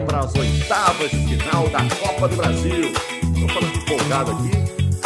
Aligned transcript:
Para 0.00 0.20
as 0.20 0.34
oitavas 0.34 1.10
de 1.10 1.36
final 1.36 1.68
da 1.68 1.88
Copa 1.96 2.28
do 2.28 2.36
Brasil. 2.36 2.92
Estou 3.34 3.48
falando 3.48 3.76
empolgado 3.76 4.30
aqui, 4.32 4.50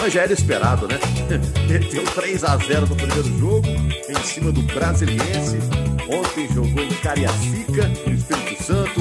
mas 0.00 0.12
já 0.12 0.22
era 0.22 0.32
esperado, 0.32 0.88
né? 0.88 0.98
Meteu 1.68 2.04
3 2.04 2.44
a 2.44 2.56
0 2.56 2.86
no 2.86 2.96
primeiro 2.96 3.38
jogo, 3.38 3.68
em 3.68 4.22
cima 4.24 4.52
do 4.52 4.62
Brasiliense. 4.62 5.58
Ontem 6.10 6.48
jogou 6.48 6.82
em 6.82 6.94
Cariacica, 6.94 7.88
no 8.06 8.14
Espírito 8.14 8.62
Santo. 8.62 9.00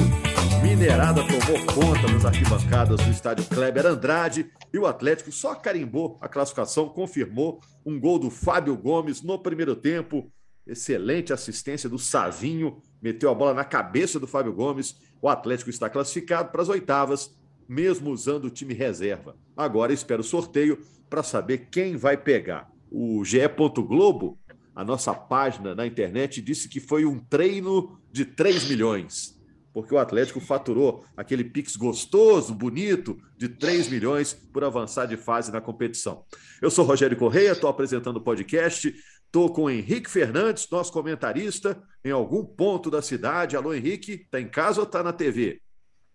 Minerada 0.62 1.22
tomou 1.22 1.64
conta 1.66 2.12
das 2.12 2.24
arquibancadas 2.24 3.00
do 3.00 3.10
estádio 3.10 3.44
Kleber 3.46 3.86
Andrade 3.86 4.50
e 4.72 4.78
o 4.78 4.86
Atlético 4.86 5.32
só 5.32 5.54
carimbou 5.54 6.18
a 6.20 6.28
classificação, 6.28 6.88
confirmou 6.88 7.60
um 7.86 7.98
gol 7.98 8.18
do 8.18 8.28
Fábio 8.28 8.76
Gomes 8.76 9.22
no 9.22 9.38
primeiro 9.38 9.74
tempo. 9.74 10.30
Excelente 10.66 11.32
assistência 11.32 11.88
do 11.88 11.98
Savinho, 11.98 12.82
meteu 13.00 13.30
a 13.30 13.34
bola 13.34 13.54
na 13.54 13.64
cabeça 13.64 14.20
do 14.20 14.26
Fábio 14.26 14.52
Gomes. 14.52 14.96
O 15.20 15.28
Atlético 15.28 15.70
está 15.70 15.88
classificado 15.90 16.50
para 16.50 16.62
as 16.62 16.68
oitavas, 16.68 17.36
mesmo 17.68 18.10
usando 18.10 18.46
o 18.46 18.50
time 18.50 18.74
reserva. 18.74 19.36
Agora 19.56 19.92
espero 19.92 20.20
o 20.20 20.24
sorteio 20.24 20.78
para 21.10 21.22
saber 21.22 21.68
quem 21.70 21.96
vai 21.96 22.16
pegar. 22.16 22.70
O 22.90 23.24
GE. 23.24 23.38
Globo, 23.86 24.38
a 24.74 24.84
nossa 24.84 25.12
página 25.12 25.74
na 25.74 25.86
internet, 25.86 26.40
disse 26.40 26.68
que 26.68 26.80
foi 26.80 27.04
um 27.04 27.18
treino 27.18 27.98
de 28.12 28.24
3 28.24 28.68
milhões 28.68 29.38
porque 29.72 29.94
o 29.94 29.98
Atlético 29.98 30.40
faturou 30.40 31.04
aquele 31.16 31.44
Pix 31.44 31.76
gostoso, 31.76 32.52
bonito, 32.52 33.16
de 33.36 33.48
3 33.48 33.88
milhões 33.88 34.32
por 34.32 34.64
avançar 34.64 35.06
de 35.06 35.16
fase 35.16 35.52
na 35.52 35.60
competição. 35.60 36.24
Eu 36.60 36.68
sou 36.68 36.84
Rogério 36.84 37.16
Correia, 37.16 37.52
estou 37.52 37.70
apresentando 37.70 38.16
o 38.16 38.20
podcast, 38.20 38.92
estou 39.28 39.52
com 39.52 39.64
o 39.64 39.70
Henrique 39.70 40.10
Fernandes, 40.10 40.68
nosso 40.70 40.90
comentarista, 40.90 41.80
em 42.04 42.10
algum 42.10 42.44
ponto 42.44 42.90
da 42.90 43.02
cidade. 43.02 43.56
Alô, 43.56 43.74
Henrique, 43.74 44.22
está 44.24 44.40
em 44.40 44.48
casa 44.48 44.80
ou 44.80 44.86
está 44.86 45.02
na 45.02 45.12
TV? 45.12 45.60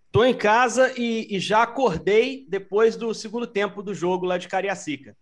Estou 0.08 0.25
em 0.25 0.33
casa 0.33 0.92
e, 0.97 1.36
e, 1.36 1.39
já 1.39 1.64
acordei 1.64 2.45
depois 2.47 2.95
do 2.95 3.14
segundo 3.14 3.47
tempo 3.47 3.81
do 3.81 3.94
jogo 3.94 4.25
lá 4.25 4.38
de 4.38 4.47
Cariacica. 4.47 5.16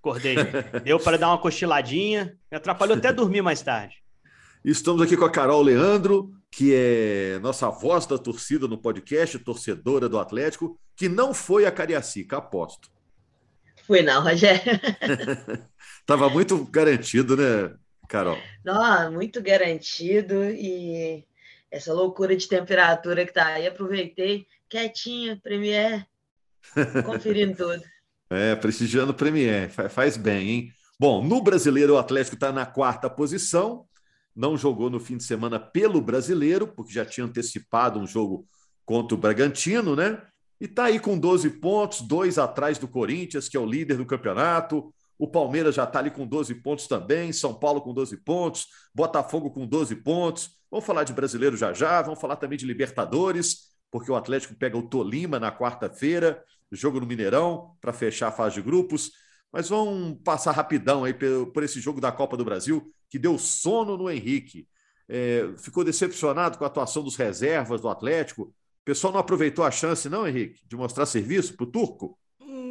Acordei. 0.00 0.36
Deu 0.84 0.98
para 0.98 1.16
dar 1.16 1.28
uma 1.28 1.38
cochiladinha, 1.38 2.36
me 2.50 2.56
atrapalhou 2.56 2.96
até 2.96 3.12
dormir 3.12 3.42
mais 3.42 3.62
tarde. 3.62 4.02
Estamos 4.64 5.02
aqui 5.02 5.16
com 5.16 5.24
a 5.24 5.30
Carol 5.30 5.62
Leandro, 5.62 6.32
que 6.50 6.74
é 6.74 7.38
nossa 7.40 7.68
voz 7.70 8.06
da 8.06 8.18
torcida 8.18 8.66
no 8.66 8.78
podcast, 8.78 9.38
torcedora 9.38 10.08
do 10.08 10.18
Atlético, 10.18 10.78
que 10.96 11.08
não 11.08 11.34
foi 11.34 11.66
a 11.66 11.72
Cariacica, 11.72 12.38
aposto. 12.38 12.90
Fui 13.86 14.00
não, 14.02 14.22
Rogério. 14.22 14.80
Tava 16.06 16.28
muito 16.28 16.64
garantido, 16.66 17.36
né, 17.36 17.74
Carol? 18.08 18.38
Não, 18.64 19.12
muito 19.12 19.42
garantido 19.42 20.44
e 20.44 21.24
essa 21.70 21.92
loucura 21.92 22.36
de 22.36 22.46
temperatura 22.46 23.24
que 23.24 23.32
tá 23.32 23.46
aí, 23.46 23.66
aproveitei 23.66 24.46
quietinha, 24.68 25.40
Premier, 25.42 26.06
conferindo 27.04 27.56
tudo. 27.56 27.82
É, 28.30 28.54
prestigiando 28.54 29.12
o 29.12 29.14
Premier, 29.14 29.70
faz 29.70 30.16
bem, 30.16 30.50
hein? 30.50 30.72
Bom, 30.98 31.22
no 31.22 31.42
brasileiro 31.42 31.94
o 31.94 31.98
Atlético 31.98 32.36
está 32.36 32.52
na 32.52 32.64
quarta 32.64 33.10
posição, 33.10 33.84
não 34.34 34.56
jogou 34.56 34.90
no 34.90 35.00
fim 35.00 35.16
de 35.16 35.24
semana 35.24 35.58
pelo 35.58 36.00
brasileiro, 36.00 36.66
porque 36.66 36.92
já 36.92 37.04
tinha 37.04 37.26
antecipado 37.26 37.98
um 37.98 38.06
jogo 38.06 38.46
contra 38.84 39.14
o 39.14 39.18
Bragantino, 39.18 39.96
né? 39.96 40.20
E 40.60 40.66
está 40.66 40.84
aí 40.84 41.00
com 41.00 41.18
12 41.18 41.50
pontos, 41.50 42.00
dois 42.00 42.38
atrás 42.38 42.78
do 42.78 42.88
Corinthians, 42.88 43.48
que 43.48 43.56
é 43.56 43.60
o 43.60 43.66
líder 43.66 43.96
do 43.96 44.06
campeonato. 44.06 44.92
O 45.18 45.28
Palmeiras 45.28 45.74
já 45.74 45.84
está 45.84 45.98
ali 46.00 46.10
com 46.10 46.26
12 46.26 46.56
pontos 46.56 46.86
também, 46.86 47.32
São 47.32 47.54
Paulo 47.54 47.80
com 47.80 47.94
12 47.94 48.16
pontos, 48.18 48.66
Botafogo 48.94 49.50
com 49.50 49.66
12 49.66 49.96
pontos. 49.96 50.50
Vamos 50.70 50.84
falar 50.84 51.04
de 51.04 51.12
brasileiro 51.12 51.56
já 51.56 51.72
já, 51.72 52.02
vamos 52.02 52.20
falar 52.20 52.36
também 52.36 52.58
de 52.58 52.66
Libertadores, 52.66 53.74
porque 53.90 54.10
o 54.10 54.16
Atlético 54.16 54.56
pega 54.56 54.76
o 54.76 54.88
Tolima 54.88 55.38
na 55.38 55.52
quarta-feira, 55.56 56.42
jogo 56.72 56.98
no 56.98 57.06
Mineirão, 57.06 57.76
para 57.80 57.92
fechar 57.92 58.28
a 58.28 58.32
fase 58.32 58.56
de 58.56 58.62
grupos. 58.62 59.12
Mas 59.52 59.68
vamos 59.68 60.18
passar 60.24 60.50
rapidão 60.50 61.04
aí 61.04 61.14
por 61.14 61.62
esse 61.62 61.80
jogo 61.80 62.00
da 62.00 62.10
Copa 62.10 62.36
do 62.36 62.44
Brasil, 62.44 62.92
que 63.08 63.20
deu 63.20 63.38
sono 63.38 63.96
no 63.96 64.10
Henrique. 64.10 64.66
É, 65.08 65.54
ficou 65.58 65.84
decepcionado 65.84 66.58
com 66.58 66.64
a 66.64 66.66
atuação 66.66 67.04
dos 67.04 67.14
reservas 67.14 67.80
do 67.80 67.88
Atlético. 67.88 68.42
O 68.42 68.84
pessoal 68.84 69.12
não 69.12 69.20
aproveitou 69.20 69.64
a 69.64 69.70
chance, 69.70 70.08
não, 70.08 70.26
Henrique, 70.26 70.60
de 70.66 70.74
mostrar 70.74 71.06
serviço 71.06 71.56
para 71.56 71.64
o 71.64 71.70
Turco? 71.70 72.18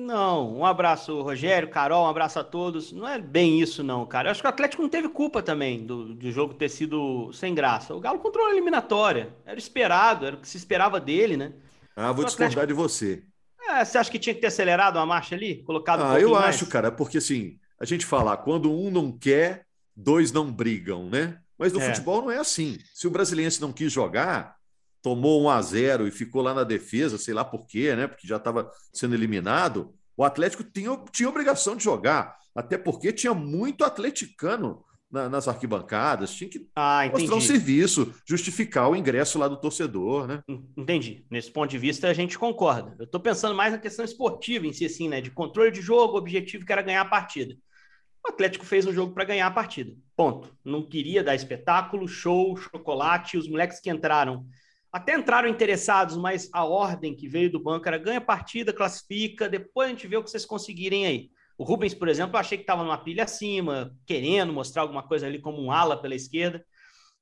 Não, 0.04 0.58
um 0.58 0.66
abraço, 0.66 1.22
Rogério, 1.22 1.70
Carol, 1.70 2.06
um 2.06 2.10
abraço 2.10 2.38
a 2.38 2.44
todos. 2.44 2.92
Não 2.92 3.08
é 3.08 3.18
bem 3.18 3.62
isso, 3.62 3.82
não, 3.82 4.06
cara. 4.06 4.28
Eu 4.28 4.32
acho 4.32 4.42
que 4.42 4.48
o 4.48 4.50
Atlético 4.50 4.82
não 4.82 4.90
teve 4.90 5.08
culpa 5.08 5.42
também 5.42 5.86
do, 5.86 6.14
do 6.14 6.30
jogo 6.30 6.54
ter 6.54 6.68
sido 6.70 7.32
sem 7.32 7.56
graça. 7.56 7.96
O 7.96 8.00
Galo 8.00 8.20
controlou 8.20 8.50
a 8.50 8.54
eliminatória. 8.54 9.34
Era 9.46 9.58
esperado, 9.58 10.26
era 10.26 10.36
o 10.36 10.40
que 10.40 10.48
se 10.48 10.58
esperava 10.58 11.00
dele, 11.00 11.38
né? 11.38 11.54
Ah, 11.96 12.12
vou 12.12 12.26
discordar 12.26 12.68
de 12.68 12.74
você. 12.74 13.24
É, 13.70 13.86
você 13.86 13.98
acha 13.98 14.12
que 14.12 14.20
tinha 14.20 14.36
que 14.36 14.42
ter 14.42 14.48
acelerado 14.48 15.00
a 15.00 15.06
marcha 15.06 15.36
ali? 15.36 15.64
Colocado 15.64 16.02
um 16.02 16.08
Ah, 16.08 16.20
eu 16.20 16.32
mais? 16.32 16.56
acho, 16.56 16.68
cara, 16.68 16.92
porque 16.92 17.20
assim, 17.20 17.58
a 17.80 17.86
gente 17.86 18.06
fala, 18.06 18.36
quando 18.36 18.72
um 18.72 18.92
não 18.92 19.12
quer, 19.12 19.66
dois 19.96 20.34
não 20.34 20.52
brigam, 20.52 21.10
né? 21.10 21.40
Mas 21.58 21.72
no 21.72 21.80
é. 21.80 21.88
futebol 21.88 22.24
não 22.24 22.32
é 22.32 22.40
assim. 22.40 22.78
Se 22.94 23.08
o 23.08 23.12
brasileiro 23.12 23.56
não 23.62 23.72
quis 23.72 23.92
jogar, 23.92 24.58
tomou 25.04 25.44
um 25.44 25.50
a 25.50 25.62
0 25.62 26.08
e 26.08 26.12
ficou 26.12 26.42
lá 26.42 26.54
na 26.54 26.64
defesa, 26.64 27.18
sei 27.18 27.34
lá 27.34 27.44
por 27.44 27.68
quê, 27.68 27.94
né? 27.94 28.08
Porque 28.08 28.26
já 28.26 28.38
estava 28.38 28.72
sendo 28.92 29.14
eliminado, 29.14 29.94
o 30.16 30.24
Atlético 30.24 30.64
tinha, 30.64 30.98
tinha 31.12 31.30
obrigação 31.30 31.76
de 31.76 31.84
jogar, 31.84 32.38
até 32.56 32.78
porque 32.78 33.12
tinha 33.12 33.34
muito 33.34 33.84
atleticano 33.84 34.84
na, 35.12 35.28
nas 35.28 35.48
arquibancadas, 35.48 36.34
tinha 36.34 36.50
que 36.50 36.68
ah, 36.74 37.08
mostrar 37.12 37.36
um 37.36 37.42
serviço, 37.42 38.16
justificar 38.26 38.90
o 38.90 38.96
ingresso 38.96 39.38
lá 39.38 39.48
do 39.48 39.58
torcedor, 39.58 40.26
né? 40.26 40.42
Entendi. 40.78 41.26
Nesse 41.30 41.52
ponto 41.52 41.70
de 41.70 41.78
vista, 41.78 42.08
a 42.08 42.14
gente 42.14 42.40
concorda. 42.40 42.96
Eu 42.98 43.06
estou 43.06 43.20
pensando 43.20 43.54
mais 43.54 43.74
na 43.74 43.80
questão 43.80 44.06
esportiva 44.06 44.66
em 44.66 44.74
si, 44.74 44.86
assim, 44.86 45.10
né? 45.10 45.20
De 45.20 45.30
controle 45.30 45.70
de 45.70 45.82
jogo, 45.82 46.18
objetivo 46.18 46.66
que 46.66 46.72
era 46.72 46.82
ganhar 46.82 47.02
a 47.02 47.06
partida. 47.06 47.56
O 48.26 48.30
Atlético 48.30 48.66
fez 48.66 48.88
um 48.88 48.94
jogo 48.94 49.14
para 49.14 49.26
ganhar 49.26 49.48
a 49.48 49.52
partida. 49.52 49.94
Ponto. 50.16 50.56
Não 50.64 50.82
queria 50.82 51.22
dar 51.22 51.36
espetáculo, 51.36 52.08
show, 52.08 52.56
chocolate. 52.56 53.38
Os 53.38 53.50
moleques 53.50 53.82
que 53.82 53.92
entraram 53.92 54.48
até 54.94 55.16
entraram 55.16 55.50
interessados, 55.50 56.16
mas 56.16 56.48
a 56.54 56.64
ordem 56.64 57.16
que 57.16 57.28
veio 57.28 57.52
do 57.52 57.60
banco 57.60 57.88
era 57.88 57.98
ganha 57.98 58.22
partida, 58.22 58.72
classifica, 58.72 59.50
depois 59.50 59.88
a 59.88 59.90
gente 59.90 60.08
vê 60.08 60.18
o 60.18 60.24
que 60.24 60.30
vocês 60.30 60.46
conseguirem 60.46 61.08
aí. 61.08 61.32
O 61.58 61.64
Rubens, 61.64 61.96
por 61.96 62.08
exemplo, 62.08 62.36
eu 62.36 62.40
achei 62.40 62.60
que 62.60 62.64
estava 62.64 62.84
numa 62.84 62.98
pilha 63.00 63.24
acima, 63.24 63.92
querendo 64.06 64.54
mostrar 64.54 64.84
alguma 64.84 65.02
coisa 65.02 65.26
ali 65.26 65.40
como 65.40 65.60
um 65.60 65.72
ala 65.72 66.00
pela 66.00 66.14
esquerda. 66.14 66.64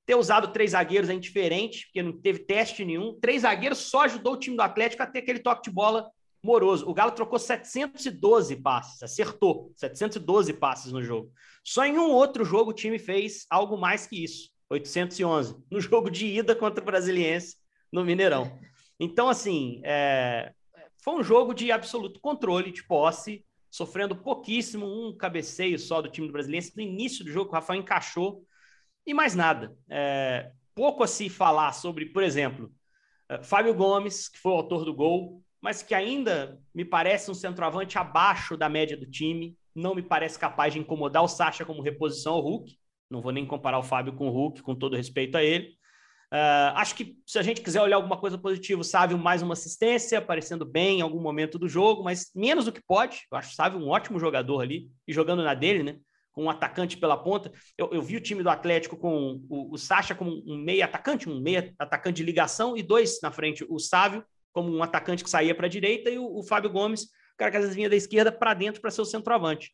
Ter 0.06 0.16
usado 0.16 0.52
três 0.52 0.72
zagueiros 0.72 1.10
é 1.10 1.14
indiferente, 1.14 1.86
porque 1.86 2.04
não 2.04 2.12
teve 2.12 2.40
teste 2.40 2.84
nenhum. 2.84 3.18
Três 3.22 3.44
zagueiros 3.44 3.78
só 3.78 4.02
ajudou 4.02 4.34
o 4.34 4.38
time 4.38 4.58
do 4.58 4.64
Atlético 4.64 5.04
a 5.04 5.08
ter 5.08 5.20
aquele 5.20 5.40
toque 5.40 5.70
de 5.70 5.72
bola 5.72 6.10
moroso. 6.44 6.90
O 6.90 6.94
Galo 6.94 7.12
trocou 7.12 7.40
712 7.40 8.58
passes, 8.58 9.02
acertou 9.02 9.72
712 9.78 10.52
passes 10.54 10.92
no 10.92 11.02
jogo. 11.02 11.32
Só 11.64 11.86
em 11.86 11.98
um 11.98 12.10
outro 12.12 12.44
jogo 12.44 12.72
o 12.72 12.76
time 12.76 13.00
fez 13.00 13.46
algo 13.50 13.78
mais 13.78 14.08
que 14.08 14.22
isso, 14.22 14.50
811, 14.70 15.56
no 15.70 15.80
jogo 15.80 16.10
de 16.10 16.26
ida 16.26 16.54
contra 16.54 16.82
o 16.82 16.86
Brasiliense 16.86 17.61
no 17.92 18.04
Mineirão. 18.04 18.60
Então, 19.00 19.30
assim, 19.30 19.82
é... 19.84 20.54
foi 21.04 21.16
um 21.16 21.24
jogo 21.24 21.54
de 21.54 21.72
absoluto 21.72 22.20
controle 22.20 22.72
de 22.72 22.84
posse 22.84 23.44
sofrendo 23.72 24.16
pouquíssimo, 24.16 24.86
um 24.86 25.16
cabeceio 25.16 25.80
só 25.80 26.02
do 26.02 26.10
time 26.10 26.28
do 26.28 26.34
Brasiliense 26.34 26.76
no 26.76 26.84
início 26.84 27.24
do 27.24 27.32
jogo, 27.32 27.50
o 27.50 27.54
Rafael 27.54 27.80
encaixou, 27.80 28.44
e 29.08 29.14
mais 29.14 29.34
nada. 29.34 29.76
É, 29.90 30.52
pouco 30.76 31.04
a 31.04 31.08
se 31.08 31.30
falar 31.30 31.72
sobre, 31.72 32.08
por 32.08 32.22
exemplo, 32.22 32.70
é, 33.30 33.42
Fábio 33.42 33.74
Gomes, 33.74 34.28
que 34.28 34.38
foi 34.38 34.52
o 34.52 34.56
autor 34.56 34.84
do 34.84 34.94
gol, 34.94 35.42
mas 35.62 35.82
que 35.82 35.96
ainda 35.96 36.60
me 36.76 36.84
parece 36.84 37.32
um 37.32 37.34
centroavante 37.34 37.98
abaixo 37.98 38.58
da 38.58 38.68
média 38.68 38.98
do 38.98 39.10
time. 39.10 39.58
não 39.74 39.96
me 39.96 40.02
parece 40.02 40.38
capaz 40.38 40.74
de 40.74 40.80
incomodar 40.80 41.24
o 41.24 41.28
Sacha 41.30 41.64
como 41.64 41.82
reposição 41.82 42.34
ao 42.34 42.42
Hulk. 42.42 42.78
Não 43.10 43.22
vou 43.22 43.32
nem 43.32 43.46
comparar 43.46 43.80
o 43.80 43.84
Fábio 43.84 44.14
com 44.14 44.28
o 44.28 44.32
Hulk, 44.32 44.62
com 44.62 44.76
todo 44.76 44.98
respeito 44.98 45.38
a 45.38 45.44
ele. 45.44 45.78
Uh, 46.34 46.72
acho 46.76 46.96
que 46.96 47.18
se 47.28 47.38
a 47.38 47.42
gente 47.42 47.60
quiser 47.60 47.82
olhar 47.82 47.98
alguma 47.98 48.16
coisa 48.16 48.38
positiva, 48.38 48.82
Sávio 48.86 49.18
mais 49.18 49.42
uma 49.42 49.52
assistência, 49.52 50.18
aparecendo 50.18 50.64
bem 50.64 51.00
em 51.00 51.02
algum 51.02 51.20
momento 51.20 51.60
do 51.60 51.68
jogo, 51.68 52.04
mas 52.04 52.32
menos 52.34 52.64
do 52.64 52.72
que 52.72 52.82
pode. 52.82 53.28
Eu 53.30 53.38
acho 53.38 53.52
o 53.52 53.54
Sávio 53.54 53.80
um 53.80 53.90
ótimo 53.90 54.18
jogador 54.18 54.62
ali, 54.62 54.90
e 55.06 55.12
jogando 55.12 55.44
na 55.44 55.54
dele, 55.54 55.84
né? 55.84 55.98
Com 56.32 56.46
um 56.46 56.50
atacante 56.50 56.96
pela 56.96 57.18
ponta. 57.18 57.52
Eu, 57.78 57.90
eu 57.92 58.02
vi 58.02 58.16
o 58.16 58.22
time 58.22 58.42
do 58.42 58.50
Atlético 58.50 58.96
com 58.96 59.42
o, 59.50 59.74
o 59.74 59.78
Sacha 59.78 60.16
como 60.16 60.42
um 60.48 60.58
meio 60.58 60.86
atacante, 60.86 61.30
um 61.30 61.42
meio 61.42 61.74
atacante 61.78 62.18
de 62.18 62.24
ligação, 62.24 62.78
e 62.78 62.82
dois 62.82 63.20
na 63.22 63.30
frente, 63.30 63.66
o 63.68 63.78
Sávio 63.78 64.24
como 64.54 64.74
um 64.74 64.82
atacante 64.82 65.26
que 65.26 65.30
saía 65.30 65.56
para 65.56 65.66
a 65.66 65.70
direita, 65.70 66.10
e 66.10 66.18
o, 66.18 66.38
o 66.38 66.44
Fábio 66.44 66.70
Gomes, 66.70 67.04
o 67.04 67.38
cara 67.38 67.52
que 67.52 67.58
às 67.58 67.64
vezes 67.64 67.76
vinha 67.76 67.90
da 67.90 67.96
esquerda 67.96 68.32
para 68.32 68.54
dentro 68.54 68.80
para 68.80 68.92
ser 68.92 69.02
o 69.02 69.06
centroavante. 69.06 69.74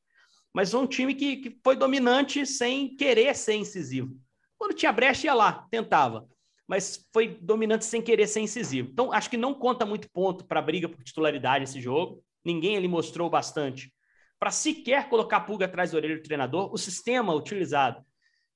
Mas 0.54 0.74
um 0.74 0.88
time 0.88 1.14
que, 1.14 1.38
que 1.38 1.60
foi 1.64 1.76
dominante 1.76 2.48
sem 2.48 2.96
querer 2.96 3.36
ser 3.36 3.54
incisivo. 3.54 4.16
Quando 4.58 4.74
tinha 4.74 4.92
brecha, 4.92 5.28
ia 5.28 5.34
lá, 5.36 5.68
tentava 5.70 6.28
mas 6.68 7.08
foi 7.14 7.40
dominante 7.42 7.86
sem 7.86 8.02
querer 8.02 8.28
ser 8.28 8.42
incisivo. 8.42 8.90
Então, 8.92 9.14
acho 9.14 9.30
que 9.30 9.38
não 9.38 9.54
conta 9.54 9.86
muito 9.86 10.10
ponto 10.12 10.46
para 10.46 10.60
a 10.60 10.64
briga 10.64 10.90
por 10.90 11.02
titularidade 11.02 11.64
esse 11.64 11.80
jogo. 11.80 12.22
Ninguém 12.44 12.76
ali 12.76 12.88
mostrou 12.88 13.30
bastante 13.30 13.92
para 14.38 14.52
sequer 14.52 15.10
colocar 15.10 15.42
pulga 15.42 15.66
atrás 15.66 15.92
da 15.92 15.98
orelha 15.98 16.18
do 16.18 16.22
treinador. 16.22 16.72
O 16.74 16.78
sistema 16.78 17.34
utilizado 17.34 18.04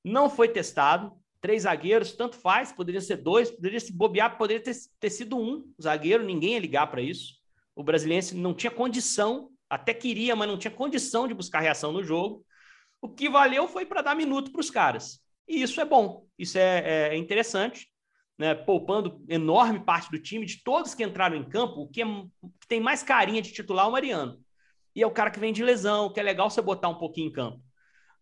não 0.03 0.29
foi 0.29 0.49
testado. 0.49 1.13
Três 1.39 1.63
zagueiros, 1.63 2.11
tanto 2.11 2.35
faz, 2.35 2.71
poderia 2.71 3.01
ser 3.01 3.17
dois, 3.17 3.49
poderia 3.49 3.79
se 3.79 3.91
bobear, 3.91 4.37
poderia 4.37 4.61
ter, 4.61 4.75
ter 4.99 5.09
sido 5.09 5.39
um 5.39 5.73
zagueiro, 5.81 6.23
ninguém 6.23 6.53
ia 6.53 6.59
ligar 6.59 6.85
para 6.85 7.01
isso. 7.01 7.33
O 7.75 7.83
brasileiro 7.83 8.35
não 8.35 8.53
tinha 8.53 8.69
condição, 8.69 9.49
até 9.67 9.91
queria, 9.91 10.35
mas 10.35 10.47
não 10.47 10.57
tinha 10.57 10.69
condição 10.69 11.27
de 11.27 11.33
buscar 11.33 11.61
reação 11.61 11.91
no 11.91 12.03
jogo. 12.03 12.45
O 13.01 13.09
que 13.09 13.27
valeu 13.27 13.67
foi 13.67 13.87
para 13.87 14.03
dar 14.03 14.15
minuto 14.15 14.51
para 14.51 14.61
os 14.61 14.69
caras. 14.69 15.19
E 15.47 15.63
isso 15.63 15.81
é 15.81 15.85
bom, 15.85 16.27
isso 16.37 16.59
é, 16.59 17.09
é 17.09 17.17
interessante 17.17 17.90
né, 18.41 18.55
poupando 18.55 19.23
enorme 19.29 19.79
parte 19.79 20.09
do 20.09 20.17
time, 20.17 20.47
de 20.47 20.63
todos 20.63 20.95
que 20.95 21.03
entraram 21.03 21.35
em 21.35 21.47
campo, 21.47 21.81
o 21.81 21.87
que, 21.87 22.01
é, 22.01 22.05
que 22.59 22.67
tem 22.67 22.79
mais 22.79 23.03
carinha 23.03 23.39
de 23.39 23.53
titular 23.53 23.85
é 23.85 23.87
o 23.87 23.91
Mariano. 23.91 24.39
E 24.95 25.03
é 25.03 25.05
o 25.05 25.11
cara 25.11 25.29
que 25.29 25.39
vem 25.39 25.53
de 25.53 25.63
lesão, 25.63 26.11
que 26.11 26.19
é 26.19 26.23
legal 26.23 26.49
você 26.49 26.59
botar 26.59 26.89
um 26.89 26.97
pouquinho 26.97 27.27
em 27.27 27.31
campo. 27.31 27.61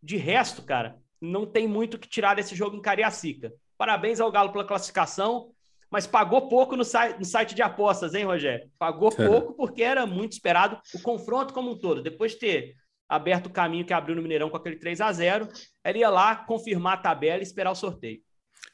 De 0.04 0.18
resto, 0.18 0.62
cara, 0.62 0.98
não 1.21 1.45
tem 1.45 1.69
muito 1.69 1.98
que 1.98 2.10
tirar 2.10 2.36
desse 2.36 2.54
jogo 2.54 2.75
em 2.75 2.81
Cariacica. 2.81 3.54
Parabéns 3.77 4.19
ao 4.19 4.30
Galo 4.30 4.51
pela 4.51 4.66
classificação, 4.66 5.51
mas 5.89 6.06
pagou 6.06 6.50
pouco 6.50 6.75
no 6.75 6.83
site, 6.83 7.18
no 7.18 7.24
site 7.24 7.56
de 7.56 7.62
apostas, 7.62 8.13
hein, 8.13 8.25
Rogério? 8.25 8.69
Pagou 8.77 9.15
pouco 9.15 9.54
porque 9.54 9.81
era 9.81 10.06
muito 10.06 10.33
esperado 10.33 10.81
o 10.94 11.01
confronto 11.01 11.54
como 11.54 11.72
um 11.72 11.80
todo. 11.80 12.04
Depois 12.04 12.33
de 12.33 12.39
ter 12.39 12.75
aberto 13.07 13.45
o 13.45 13.54
caminho 13.54 13.86
que 13.86 13.94
abriu 13.94 14.18
no 14.18 14.22
Mineirão 14.22 14.50
com 14.50 14.57
aquele 14.57 14.75
3 14.75 15.00
a 15.00 15.13
0 15.13 15.48
ele 15.86 16.00
ia 16.00 16.10
lá 16.10 16.36
confirmar 16.36 16.95
a 16.95 17.01
tabela 17.01 17.39
e 17.39 17.44
esperar 17.44 17.72
o 17.72 17.75
sorteio. 17.75 18.19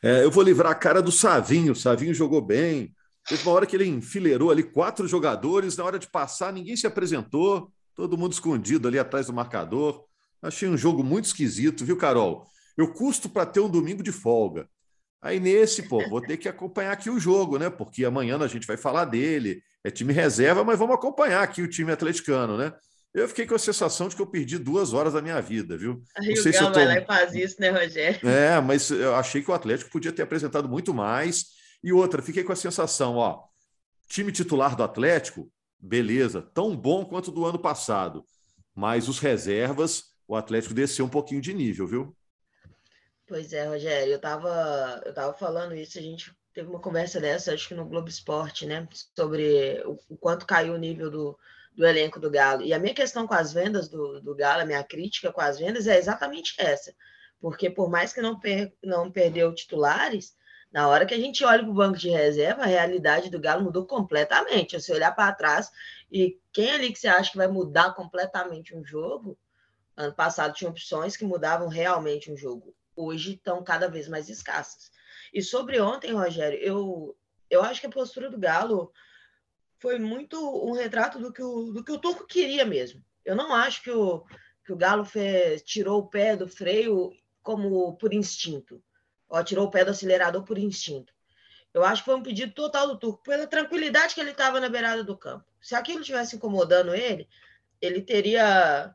É, 0.04 0.24
eu 0.24 0.32
vou 0.32 0.44
livrar 0.44 0.72
a 0.72 0.76
cara 0.76 1.02
do 1.02 1.12
Savinho. 1.12 1.74
O 1.74 1.76
Savinho 1.76 2.14
jogou 2.14 2.42
bem. 2.42 2.94
Teve 3.28 3.42
uma 3.44 3.54
hora 3.54 3.66
que 3.66 3.76
ele 3.76 3.88
enfileirou 3.88 4.52
ali 4.52 4.64
quatro 4.64 5.08
jogadores. 5.08 5.78
Na 5.78 5.84
hora 5.84 5.98
de 5.98 6.08
passar, 6.08 6.54
ninguém 6.54 6.76
se 6.76 6.86
apresentou. 6.86 7.72
Todo 7.96 8.18
mundo 8.18 8.34
escondido 8.34 8.88
ali 8.88 9.00
atrás 9.00 9.28
do 9.28 9.34
marcador. 9.34 10.04
Achei 10.42 10.70
um 10.70 10.78
jogo 10.78 11.04
muito 11.04 11.26
esquisito, 11.26 11.86
viu, 11.86 11.98
Carol? 11.98 12.46
Eu 12.78 12.94
custo 12.94 13.30
para 13.30 13.46
ter 13.46 13.62
um 13.62 13.70
domingo 13.70 14.04
de 14.04 14.12
folga. 14.12 14.70
Aí 15.22 15.40
nesse, 15.40 15.84
pô, 15.84 16.08
vou 16.08 16.22
ter 16.22 16.38
que 16.38 16.48
acompanhar 16.48 16.92
aqui 16.92 17.10
o 17.10 17.20
jogo, 17.20 17.58
né? 17.58 17.68
Porque 17.68 18.06
amanhã 18.06 18.38
a 18.38 18.48
gente 18.48 18.68
vai 18.68 18.78
falar 18.78 19.06
dele. 19.06 19.64
É 19.84 19.90
time 19.90 20.14
reserva, 20.14 20.64
mas 20.64 20.78
vamos 20.78 20.96
acompanhar 20.96 21.42
aqui 21.42 21.64
o 21.64 21.70
time 21.70 21.92
atleticano, 21.92 22.58
né? 22.58 22.72
Eu 23.16 23.30
fiquei 23.30 23.48
com 23.48 23.56
a 23.56 23.60
sensação 23.60 24.10
de 24.10 24.16
que 24.16 24.22
eu 24.22 24.28
perdi 24.28 24.58
duas 24.58 24.92
horas 24.92 25.14
da 25.14 25.22
minha 25.22 25.42
vida, 25.42 25.78
viu? 25.78 26.04
Aí 26.18 26.36
não 26.36 26.36
sei 26.36 26.52
se 26.52 26.62
eu 26.62 26.68
tô... 26.68 26.74
vai 26.74 26.86
lá 26.86 26.98
e 26.98 27.06
faz 27.06 27.34
isso, 27.34 27.56
né, 27.62 27.70
Rogério? 27.70 28.28
É, 28.28 28.60
mas 28.60 28.92
eu 28.92 29.16
achei 29.16 29.42
que 29.42 29.50
o 29.50 29.54
Atlético 29.54 29.90
podia 29.90 30.12
ter 30.12 30.24
apresentado 30.24 30.68
muito 30.68 30.94
mais. 30.94 31.46
E 31.82 31.94
outra, 31.94 32.22
fiquei 32.22 32.44
com 32.44 32.52
a 32.52 32.58
sensação, 32.58 33.16
ó, 33.16 33.46
time 34.10 34.34
titular 34.34 34.76
do 34.76 34.84
Atlético, 34.84 35.50
beleza, 35.80 36.42
tão 36.54 36.76
bom 36.76 37.06
quanto 37.06 37.32
do 37.32 37.46
ano 37.46 37.58
passado. 37.58 38.26
Mas 38.76 39.08
os 39.08 39.20
reservas, 39.20 40.04
o 40.28 40.36
Atlético 40.36 40.74
desceu 40.74 41.06
um 41.06 41.10
pouquinho 41.10 41.40
de 41.40 41.54
nível, 41.54 41.88
viu? 41.88 42.18
Pois 43.26 43.54
é, 43.54 43.66
Rogério, 43.66 44.12
eu 44.12 44.20
tava, 44.20 45.02
eu 45.06 45.14
tava 45.14 45.34
falando 45.34 45.74
isso, 45.74 45.98
a 45.98 46.02
gente 46.02 46.36
teve 46.54 46.68
uma 46.68 46.82
conversa 46.82 47.22
dessa, 47.22 47.54
acho 47.54 47.70
que 47.70 47.76
no 47.76 47.86
Globo 47.86 48.10
Esporte, 48.10 48.66
né? 48.66 48.86
Sobre 49.16 49.82
o, 49.86 49.98
o 50.10 50.18
quanto 50.18 50.46
caiu 50.46 50.74
o 50.74 50.78
nível 50.78 51.10
do, 51.10 51.40
do 51.76 51.86
elenco 51.86 52.20
do 52.20 52.32
Galo. 52.32 52.64
E 52.64 52.74
a 52.74 52.80
minha 52.80 52.94
questão 52.94 53.28
com 53.28 53.34
as 53.34 53.52
vendas 53.52 53.90
do, 53.90 54.22
do 54.22 54.36
Galo, 54.36 54.62
a 54.62 54.66
minha 54.66 54.84
crítica 54.84 55.32
com 55.32 55.42
as 55.42 55.60
vendas 55.60 55.88
é 55.88 55.98
exatamente 55.98 56.56
essa. 56.58 56.94
Porque 57.40 57.70
por 57.70 57.90
mais 57.90 58.14
que 58.14 58.22
não, 58.22 58.40
per, 58.40 58.74
não 58.84 59.12
perdeu 59.12 59.54
titulares, 59.54 60.36
na 60.72 60.88
hora 60.88 61.06
que 61.06 61.14
a 61.14 61.18
gente 61.18 61.44
olha 61.44 61.62
para 61.62 61.72
o 61.72 61.74
banco 61.74 61.98
de 61.98 62.10
reserva, 62.10 62.64
a 62.64 62.66
realidade 62.66 63.30
do 63.30 63.40
Galo 63.40 63.64
mudou 63.64 63.86
completamente. 63.86 64.80
Se 64.82 64.92
olhar 64.92 65.12
para 65.12 65.34
trás 65.34 65.72
e 66.12 66.40
quem 66.52 66.72
ali 66.72 66.92
que 66.92 67.00
você 67.00 67.08
acha 67.08 67.32
que 67.32 67.38
vai 67.38 67.48
mudar 67.48 67.94
completamente 67.94 68.76
um 68.76 68.84
jogo? 68.84 69.38
Ano 69.96 70.14
passado 70.14 70.54
tinha 70.54 70.70
opções 70.70 71.16
que 71.16 71.26
mudavam 71.26 71.68
realmente 71.68 72.32
um 72.32 72.36
jogo. 72.36 72.74
Hoje 72.96 73.34
estão 73.34 73.64
cada 73.64 73.88
vez 73.88 74.08
mais 74.08 74.30
escassas. 74.30 74.92
E 75.34 75.42
sobre 75.42 75.80
ontem, 75.80 76.14
Rogério, 76.14 76.60
eu, 76.60 77.18
eu 77.50 77.62
acho 77.62 77.80
que 77.82 77.88
a 77.88 77.92
postura 77.92 78.30
do 78.30 78.38
Galo 78.38 78.92
foi 79.86 80.00
muito 80.00 80.36
um 80.68 80.72
retrato 80.72 81.20
do 81.20 81.32
que 81.32 81.44
o, 81.44 81.72
do 81.72 81.84
que 81.84 81.92
o 81.92 82.00
Turco 82.00 82.26
queria 82.26 82.66
mesmo. 82.66 83.06
Eu 83.24 83.36
não 83.36 83.54
acho 83.54 83.84
que 83.84 83.92
o, 83.92 84.26
que 84.66 84.74
o 84.74 84.76
Galo 84.76 85.06
fez, 85.06 85.62
tirou 85.62 86.00
o 86.00 86.08
pé 86.08 86.36
do 86.36 86.48
freio 86.48 87.12
como 87.44 87.96
por 87.96 88.12
instinto, 88.12 88.84
ou 89.30 89.44
tirou 89.44 89.68
o 89.68 89.70
pé 89.70 89.86
do 89.86 89.92
acelerador 89.92 90.42
por 90.44 90.58
instinto. 90.58 91.14
Eu 91.72 91.86
acho 91.86 92.02
que 92.02 92.10
foi 92.10 92.16
um 92.16 92.24
pedido 92.24 92.52
total 92.52 92.88
do 92.88 92.98
Turco, 92.98 93.22
pela 93.22 93.46
tranquilidade 93.46 94.16
que 94.16 94.22
ele 94.22 94.32
estava 94.32 94.60
na 94.60 94.70
beirada 94.70 95.04
do 95.04 95.16
campo. 95.16 95.46
Se 95.62 95.76
aquilo 95.76 96.00
estivesse 96.00 96.36
incomodando 96.36 96.96
ele, 96.96 97.30
ele 97.80 98.02
teria 98.02 98.92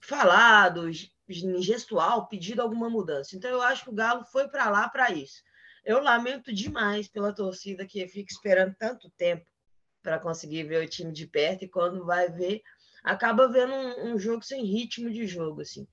falado, 0.00 0.90
gestual, 1.28 2.26
pedido 2.26 2.62
alguma 2.62 2.88
mudança. 2.88 3.36
Então, 3.36 3.50
eu 3.50 3.60
acho 3.60 3.84
que 3.84 3.90
o 3.90 3.94
Galo 3.94 4.24
foi 4.24 4.48
para 4.48 4.70
lá 4.70 4.88
para 4.88 5.10
isso. 5.10 5.42
Eu 5.84 6.02
lamento 6.02 6.54
demais 6.54 7.06
pela 7.06 7.34
torcida 7.34 7.84
que 7.84 8.08
fica 8.08 8.32
esperando 8.32 8.74
tanto 8.78 9.10
tempo 9.10 9.51
para 10.02 10.18
conseguir 10.18 10.64
ver 10.64 10.84
o 10.84 10.88
time 10.88 11.12
de 11.12 11.26
perto 11.26 11.64
e 11.64 11.68
quando 11.68 12.04
vai 12.04 12.28
ver, 12.28 12.62
acaba 13.02 13.48
vendo 13.48 13.72
um, 13.72 14.12
um, 14.12 14.18
jogo 14.18 14.42
sem 14.42 14.64
ritmo 14.64 15.10
de 15.10 15.26
jogo, 15.26 15.62
assim. 15.62 15.86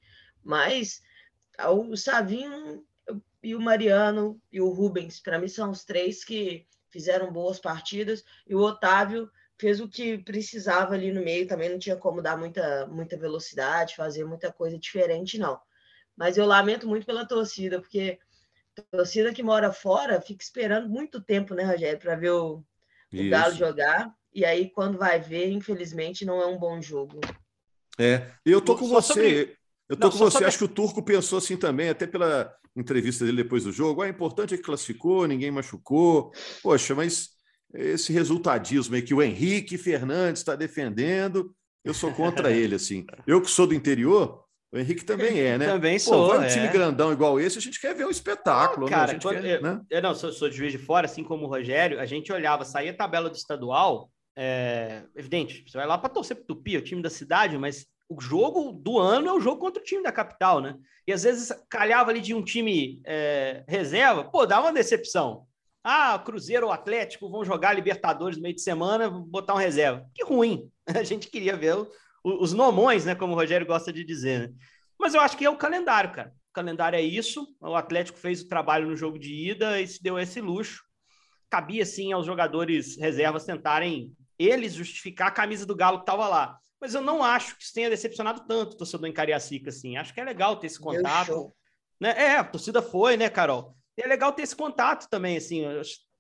Mas 0.44 1.02
o 1.70 1.96
Savinho 1.96 2.84
e 3.42 3.56
o 3.56 3.62
Mariano 3.62 4.42
e 4.52 4.62
o 4.62 4.70
Rubens, 4.70 5.20
para 5.20 5.40
mim, 5.40 5.48
são 5.48 5.72
os 5.72 5.84
três 5.84 6.24
que 6.24 6.66
fizeram 6.90 7.32
boas 7.32 7.60
partidas, 7.60 8.24
e 8.48 8.56
o 8.56 8.60
Otávio 8.60 9.30
fez 9.60 9.80
o 9.80 9.90
que 9.90 10.18
precisava 10.18 10.94
ali 10.94 11.12
no 11.12 11.22
meio, 11.22 11.48
também 11.48 11.70
não 11.70 11.78
tinha 11.78 11.96
como 11.96 12.22
dar 12.22 12.38
muita, 12.38 12.88
muita 12.88 13.18
velocidade, 13.18 13.96
fazer 13.96 14.26
muita 14.26 14.52
coisa 14.52 14.78
diferente, 14.78 15.38
não. 15.38 15.60
Mas 16.16 16.38
eu 16.38 16.46
lamento 16.46 16.88
muito 16.88 17.06
pela 17.06 17.28
torcida, 17.28 17.80
porque 17.80 18.18
torcida 18.92 19.34
que 19.34 19.44
mora 19.44 19.72
fora 19.72 20.22
fica 20.22 20.44
esperando 20.44 20.90
muito 20.90 21.22
tempo, 21.22 21.54
né, 21.54 21.64
Rogério, 21.64 22.00
para 22.00 22.16
ver 22.16 22.32
o, 22.32 22.64
o 23.14 23.30
Galo 23.30 23.56
jogar. 23.56 24.14
E 24.34 24.46
aí, 24.46 24.70
quando 24.70 24.98
vai 24.98 25.20
ver, 25.20 25.52
infelizmente, 25.52 26.26
não 26.26 26.42
é 26.42 26.46
um 26.46 26.58
bom 26.58 26.82
jogo. 26.82 27.20
É, 27.98 28.32
eu 28.46 28.62
tô 28.62 28.76
com 28.76 28.88
só 28.88 29.02
você. 29.02 29.14
Sobre... 29.14 29.58
Eu 29.90 29.98
tô 29.98 30.08
não, 30.08 30.12
com 30.12 30.18
você. 30.18 30.32
Sobre... 30.32 30.48
Acho 30.48 30.58
que 30.60 30.64
o 30.64 30.70
Turco 30.70 31.04
pensou 31.04 31.40
assim 31.40 31.58
também, 31.58 31.90
até 31.90 32.06
pela 32.06 32.54
entrevista 32.76 33.26
dele 33.26 33.44
depois 33.44 33.64
do 33.64 33.72
jogo. 33.72 34.02
Ah, 34.02 34.08
é 34.08 34.10
importante 34.10 34.54
é 34.54 34.58
que 34.58 34.64
classificou, 34.64 35.28
ninguém 35.28 35.52
machucou. 35.52 36.32
Poxa, 36.62 36.94
mas 36.94 37.30
esse 37.74 38.14
resultadismo 38.14 38.96
aí 38.96 39.02
que 39.02 39.14
o 39.14 39.22
Henrique 39.22 39.78
Fernandes 39.78 40.42
está 40.42 40.56
defendendo, 40.56 41.54
eu 41.84 41.94
sou 41.94 42.12
contra 42.14 42.52
ele, 42.54 42.76
assim. 42.76 43.06
Eu 43.28 43.42
que 43.42 43.50
sou 43.50 43.68
do 43.68 43.74
interior, 43.74 44.44
o 44.72 44.78
Henrique 44.78 45.04
também 45.04 45.40
é, 45.40 45.58
né? 45.58 45.66
também 45.66 45.98
sou. 45.98 46.30
Pô, 46.30 46.38
vai 46.38 46.46
um 46.46 46.50
time 46.50 46.68
é. 46.68 46.72
grandão 46.72 47.12
igual 47.12 47.40
esse, 47.40 47.58
a 47.58 47.62
gente 47.62 47.82
quer 47.82 47.96
ver 47.96 48.06
um 48.06 48.12
espetáculo. 48.12 48.82
Não, 48.82 48.90
cara, 48.90 49.14
né? 49.14 49.20
quando, 49.22 49.42
quer, 49.42 49.58
eu, 49.58 49.62
né? 49.62 49.82
eu, 49.90 50.02
não, 50.02 50.14
sou, 50.14 50.32
sou 50.32 50.50
de 50.50 50.56
Juiz 50.56 50.72
de 50.72 50.78
Fora, 50.78 51.06
assim 51.06 51.24
como 51.24 51.46
o 51.46 51.50
Rogério, 51.50 52.00
a 52.00 52.06
gente 52.06 52.32
olhava, 52.32 52.64
saía 52.64 52.92
a 52.92 52.96
tabela 52.96 53.30
do 53.30 53.36
estadual, 53.36 54.12
é, 54.38 55.04
evidente, 55.16 55.64
você 55.68 55.78
vai 55.78 55.88
lá 55.88 55.98
para 55.98 56.10
torcer 56.10 56.38
para 56.38 56.44
o 56.44 56.48
Tupi, 56.48 56.78
o 56.78 56.84
time 56.84 57.02
da 57.02 57.10
cidade, 57.10 57.58
mas 57.58 57.88
o 58.08 58.22
jogo 58.22 58.72
do 58.72 59.00
ano 59.00 59.28
é 59.28 59.34
o 59.34 59.40
jogo 59.40 59.60
contra 59.60 59.82
o 59.82 59.86
time 59.86 60.04
da 60.04 60.12
capital, 60.12 60.62
né? 60.62 60.76
E 61.08 61.14
às 61.14 61.24
vezes 61.24 61.52
calhava 61.70 62.12
ali 62.12 62.22
de 62.22 62.34
um 62.34 62.44
time 62.44 63.02
é, 63.06 63.64
reserva, 63.68 64.24
pô, 64.24 64.46
dá 64.46 64.60
uma 64.60 64.72
decepção. 64.72 65.48
Ah, 65.84 66.20
Cruzeiro 66.20 66.68
ou 66.68 66.72
Atlético 66.72 67.30
vão 67.30 67.44
jogar 67.44 67.74
Libertadores 67.74 68.38
no 68.38 68.44
meio 68.44 68.56
de 68.56 68.62
semana, 68.62 69.10
botar 69.10 69.56
um 69.56 69.58
reserva. 69.58 70.06
Que 70.14 70.24
ruim. 70.24 70.70
A 70.88 71.04
gente 71.04 71.28
queria 71.28 71.56
ver 71.56 71.76
os 72.24 72.54
nomões, 72.54 73.06
né? 73.06 73.16
Como 73.16 73.34
o 73.34 73.36
Rogério 73.36 73.66
gosta 73.66 73.92
de 73.92 74.04
dizer, 74.04 74.50
né? 74.50 74.56
Mas 75.00 75.14
eu 75.14 75.22
acho 75.22 75.38
que 75.38 75.46
é 75.46 75.50
o 75.50 75.58
calendário, 75.58 76.12
cara. 76.12 76.34
O 76.50 76.54
calendário 76.54 76.98
é 76.98 77.02
isso. 77.02 77.48
O 77.62 77.76
Atlético 77.76 78.20
fez 78.20 78.42
o 78.42 78.48
trabalho 78.48 78.88
no 78.88 78.96
jogo 78.96 79.18
de 79.18 79.34
ida 79.50 79.80
e 79.80 79.88
se 79.88 80.04
deu 80.04 80.20
esse 80.20 80.42
luxo. 80.42 80.84
Cabia, 81.50 81.86
sim, 81.86 82.12
aos 82.12 82.26
jogadores 82.26 82.98
reservas 82.98 83.46
tentarem 83.46 84.12
eles 84.38 84.74
justificar 84.74 85.30
a 85.30 85.32
camisa 85.32 85.66
do 85.66 85.76
Galo 85.76 86.00
que 86.00 86.04
estava 86.04 86.28
lá. 86.28 86.58
mas 86.82 86.94
eu 86.94 87.02
não 87.02 87.24
acho 87.24 87.58
que 87.58 87.64
isso 87.64 87.74
tenha 87.74 87.90
decepcionado 87.90 88.46
tanto 88.48 88.74
o 88.74 88.78
torcedor 88.78 89.08
em 89.08 89.14
Cariacica, 89.14 89.70
assim. 89.70 89.98
Acho 89.98 90.14
que 90.14 90.22
é 90.22 90.24
legal 90.24 90.56
ter 90.58 90.68
esse 90.68 90.80
contato. 90.80 91.54
Né? 92.00 92.14
É, 92.18 92.38
a 92.38 92.44
torcida 92.44 92.82
foi, 92.82 93.18
né, 93.18 93.30
Carol? 93.30 93.76
E 93.98 94.02
é 94.02 94.08
legal 94.08 94.32
ter 94.32 94.44
esse 94.44 94.56
contato 94.56 95.10
também, 95.10 95.38
assim. 95.38 95.64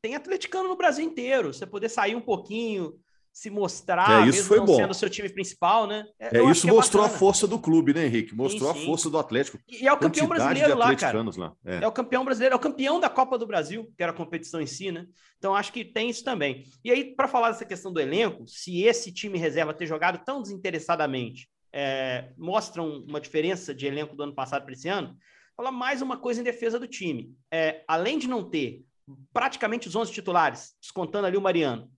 Tem 0.02 0.16
atleticano 0.16 0.68
no 0.68 0.76
Brasil 0.76 1.06
inteiro. 1.06 1.54
Você 1.54 1.66
poder 1.66 1.90
sair 1.90 2.16
um 2.16 2.22
pouquinho, 2.22 2.94
se 3.40 3.50
mostrar, 3.50 4.26
é, 4.26 4.30
isso 4.30 4.44
foi 4.44 4.60
bom. 4.60 4.76
sendo 4.76 4.92
o 4.92 4.94
seu 4.94 5.10
time 5.10 5.30
principal, 5.30 5.88
né? 5.88 6.06
É, 6.20 6.40
é 6.40 6.44
isso 6.44 6.68
é 6.68 6.74
mostrou 6.74 7.06
a 7.06 7.08
força 7.08 7.48
do 7.48 7.58
clube, 7.58 7.94
né, 7.94 8.06
Henrique? 8.06 8.36
Mostrou 8.36 8.74
sim, 8.74 8.80
sim. 8.80 8.84
a 8.84 8.86
força 8.86 9.10
do 9.10 9.18
Atlético. 9.18 9.58
E 9.66 9.88
é 9.88 9.94
o 9.94 9.98
campeão 9.98 10.28
brasileiro 10.28 10.78
lá, 10.78 10.94
cara. 10.94 11.24
Lá. 11.38 11.54
É. 11.64 11.76
é. 11.78 11.88
o 11.88 11.92
campeão 11.94 12.26
brasileiro, 12.26 12.54
é 12.54 12.58
o 12.58 12.60
campeão 12.60 13.00
da 13.00 13.10
Copa 13.10 13.38
do 13.38 13.48
Brasil, 13.48 13.90
que 13.96 14.04
era 14.04 14.12
a 14.12 14.16
competição 14.16 14.60
em 14.60 14.66
si, 14.66 14.92
né? 14.92 15.06
Então 15.38 15.56
acho 15.56 15.72
que 15.72 15.86
tem 15.86 16.10
isso 16.10 16.22
também. 16.22 16.66
E 16.84 16.92
aí, 16.92 17.16
para 17.16 17.30
falar 17.30 17.52
dessa 17.52 17.64
questão 17.64 17.94
do 17.94 18.02
elenco, 18.02 18.46
se 18.46 18.84
esse 18.84 19.10
time 19.10 19.40
reserva 19.40 19.74
ter 19.74 19.86
jogado 19.86 20.22
tão 20.26 20.42
desinteressadamente, 20.42 21.48
é, 21.72 22.32
mostram 22.38 23.06
uma 23.08 23.22
diferença 23.22 23.74
de 23.74 23.88
elenco 23.88 24.18
do 24.18 24.24
ano 24.24 24.36
passado 24.36 24.66
para 24.66 24.74
esse 24.74 24.90
ano, 24.90 25.16
falar 25.56 25.72
mais 25.72 26.02
uma 26.02 26.18
coisa 26.18 26.42
em 26.42 26.44
defesa 26.44 26.78
do 26.78 26.88
time. 26.88 27.34
É, 27.50 27.86
além 27.88 28.20
de 28.20 28.28
não 28.28 28.44
ter 28.44 28.84
praticamente 29.32 29.88
os 29.88 29.96
11 29.96 30.12
titulares, 30.12 30.74
descontando 30.82 31.26
ali 31.26 31.38
o 31.38 31.42
Mariano, 31.42 31.90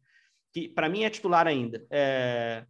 que 0.51 0.70
para 0.70 0.89
mim 0.89 1.03
é 1.03 1.10
titular 1.10 1.48
ainda. 1.48 1.86
É... 1.89 2.65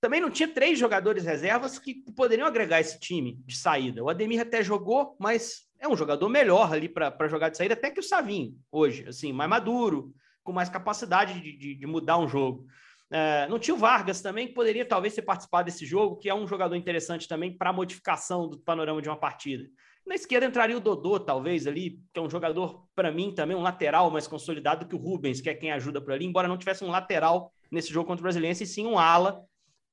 Também 0.00 0.20
não 0.20 0.30
tinha 0.30 0.48
três 0.48 0.78
jogadores 0.78 1.24
reservas 1.24 1.78
que 1.78 1.94
poderiam 2.14 2.46
agregar 2.46 2.80
esse 2.80 3.00
time 3.00 3.38
de 3.46 3.56
saída. 3.56 4.02
O 4.02 4.10
Ademir 4.10 4.40
até 4.40 4.62
jogou, 4.62 5.16
mas 5.18 5.66
é 5.80 5.88
um 5.88 5.96
jogador 5.96 6.28
melhor 6.28 6.72
ali 6.72 6.88
para 6.88 7.28
jogar 7.28 7.48
de 7.48 7.56
saída, 7.56 7.74
até 7.74 7.90
que 7.90 8.00
o 8.00 8.02
Savinho, 8.02 8.54
hoje, 8.70 9.06
assim, 9.08 9.32
mais 9.32 9.48
maduro, 9.48 10.14
com 10.42 10.52
mais 10.52 10.68
capacidade 10.68 11.40
de, 11.40 11.56
de, 11.56 11.74
de 11.74 11.86
mudar 11.86 12.18
um 12.18 12.28
jogo. 12.28 12.66
É, 13.10 13.46
não 13.48 13.58
tinha 13.58 13.74
o 13.74 13.78
Vargas 13.78 14.20
também, 14.20 14.46
que 14.46 14.54
poderia 14.54 14.84
talvez 14.84 15.14
ter 15.14 15.22
participado 15.22 15.66
desse 15.66 15.86
jogo, 15.86 16.16
que 16.16 16.28
é 16.28 16.34
um 16.34 16.46
jogador 16.46 16.74
interessante 16.74 17.28
também 17.28 17.56
para 17.56 17.72
modificação 17.72 18.48
do 18.48 18.58
panorama 18.58 19.00
de 19.00 19.08
uma 19.08 19.18
partida. 19.18 19.64
Na 20.06 20.14
esquerda 20.14 20.46
entraria 20.46 20.76
o 20.76 20.80
Dodô, 20.80 21.18
talvez, 21.18 21.66
ali, 21.66 21.98
que 22.12 22.20
é 22.20 22.22
um 22.22 22.28
jogador, 22.28 22.86
para 22.94 23.10
mim, 23.10 23.32
também 23.34 23.56
um 23.56 23.62
lateral 23.62 24.10
mais 24.10 24.26
consolidado 24.26 24.86
que 24.86 24.94
o 24.94 24.98
Rubens, 24.98 25.40
que 25.40 25.48
é 25.48 25.54
quem 25.54 25.72
ajuda 25.72 26.00
por 26.00 26.12
ali, 26.12 26.26
embora 26.26 26.46
não 26.46 26.58
tivesse 26.58 26.84
um 26.84 26.90
lateral 26.90 27.52
nesse 27.70 27.90
jogo 27.90 28.06
contra 28.06 28.20
o 28.20 28.24
Brasiliense, 28.24 28.64
e 28.64 28.66
sim 28.66 28.86
um 28.86 28.98
ala, 28.98 29.42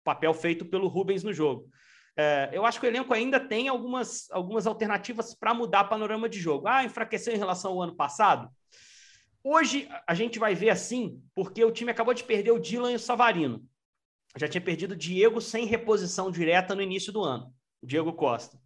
papel 0.03 0.33
feito 0.33 0.65
pelo 0.65 0.87
Rubens 0.89 1.23
no 1.23 1.31
jogo. 1.31 1.69
É, 2.17 2.49
eu 2.51 2.65
acho 2.65 2.79
que 2.79 2.85
o 2.85 2.89
elenco 2.89 3.13
ainda 3.13 3.39
tem 3.39 3.69
algumas, 3.69 4.29
algumas 4.31 4.67
alternativas 4.67 5.33
para 5.33 5.53
mudar 5.53 5.85
o 5.85 5.89
panorama 5.89 6.27
de 6.27 6.39
jogo. 6.39 6.67
Ah, 6.67 6.83
enfraqueceu 6.83 7.33
em 7.33 7.37
relação 7.37 7.71
ao 7.71 7.81
ano 7.81 7.95
passado? 7.95 8.49
Hoje 9.43 9.89
a 10.05 10.13
gente 10.13 10.37
vai 10.37 10.53
ver 10.53 10.69
assim, 10.69 11.21
porque 11.33 11.63
o 11.63 11.71
time 11.71 11.89
acabou 11.89 12.13
de 12.13 12.23
perder 12.23 12.51
o 12.51 12.59
Dylan 12.59 12.91
e 12.91 12.95
o 12.95 12.99
Savarino. 12.99 13.63
Já 14.37 14.47
tinha 14.47 14.61
perdido 14.61 14.91
o 14.91 14.95
Diego 14.95 15.41
sem 15.41 15.65
reposição 15.65 16.29
direta 16.29 16.75
no 16.75 16.81
início 16.81 17.11
do 17.11 17.23
ano, 17.23 17.51
o 17.81 17.87
Diego 17.87 18.13
Costa. 18.13 18.59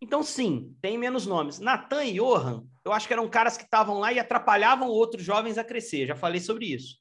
Então, 0.00 0.22
sim, 0.22 0.76
tem 0.80 0.98
menos 0.98 1.26
nomes. 1.26 1.58
Natan 1.58 2.04
e 2.04 2.14
Johan, 2.14 2.64
eu 2.84 2.92
acho 2.92 3.06
que 3.06 3.12
eram 3.12 3.28
caras 3.28 3.56
que 3.56 3.64
estavam 3.64 3.98
lá 3.98 4.12
e 4.12 4.18
atrapalhavam 4.18 4.88
outros 4.88 5.24
jovens 5.24 5.56
a 5.58 5.64
crescer. 5.64 6.06
Já 6.06 6.14
falei 6.14 6.40
sobre 6.40 6.66
isso. 6.66 6.98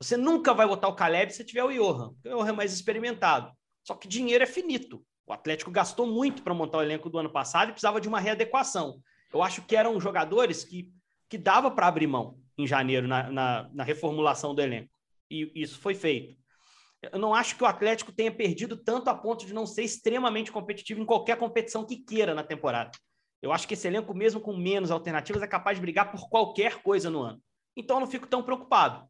Você 0.00 0.16
nunca 0.16 0.54
vai 0.54 0.66
botar 0.66 0.88
o 0.88 0.94
Caleb 0.94 1.32
se 1.32 1.44
tiver 1.44 1.62
o 1.62 1.70
Johan. 1.70 2.14
O 2.24 2.28
Johan 2.28 2.48
é 2.48 2.52
mais 2.52 2.72
experimentado. 2.72 3.52
Só 3.84 3.94
que 3.94 4.08
dinheiro 4.08 4.42
é 4.42 4.46
finito. 4.46 5.04
O 5.26 5.32
Atlético 5.32 5.70
gastou 5.70 6.06
muito 6.06 6.42
para 6.42 6.54
montar 6.54 6.78
o 6.78 6.82
elenco 6.82 7.10
do 7.10 7.18
ano 7.18 7.30
passado 7.30 7.68
e 7.68 7.72
precisava 7.72 8.00
de 8.00 8.08
uma 8.08 8.18
readequação. 8.18 9.00
Eu 9.32 9.42
acho 9.42 9.62
que 9.62 9.76
eram 9.76 10.00
jogadores 10.00 10.64
que, 10.64 10.90
que 11.28 11.36
dava 11.36 11.70
para 11.70 11.86
abrir 11.86 12.06
mão 12.06 12.38
em 12.56 12.66
janeiro 12.66 13.06
na, 13.06 13.30
na, 13.30 13.70
na 13.72 13.84
reformulação 13.84 14.54
do 14.54 14.62
elenco. 14.62 14.90
E 15.30 15.52
isso 15.54 15.78
foi 15.78 15.94
feito. 15.94 16.39
Eu 17.02 17.18
não 17.18 17.34
acho 17.34 17.56
que 17.56 17.64
o 17.64 17.66
Atlético 17.66 18.12
tenha 18.12 18.30
perdido 18.30 18.76
tanto 18.76 19.08
a 19.08 19.14
ponto 19.14 19.46
de 19.46 19.54
não 19.54 19.64
ser 19.64 19.82
extremamente 19.82 20.52
competitivo 20.52 21.00
em 21.00 21.06
qualquer 21.06 21.36
competição 21.38 21.84
que 21.84 21.96
queira 21.96 22.34
na 22.34 22.42
temporada. 22.42 22.90
Eu 23.40 23.52
acho 23.52 23.66
que 23.66 23.72
esse 23.72 23.86
elenco, 23.86 24.14
mesmo 24.14 24.40
com 24.40 24.54
menos 24.54 24.90
alternativas, 24.90 25.42
é 25.42 25.46
capaz 25.46 25.78
de 25.78 25.80
brigar 25.80 26.10
por 26.10 26.28
qualquer 26.28 26.82
coisa 26.82 27.08
no 27.08 27.22
ano. 27.22 27.42
Então 27.74 27.96
eu 27.96 28.00
não 28.00 28.06
fico 28.06 28.26
tão 28.26 28.42
preocupado. 28.42 29.08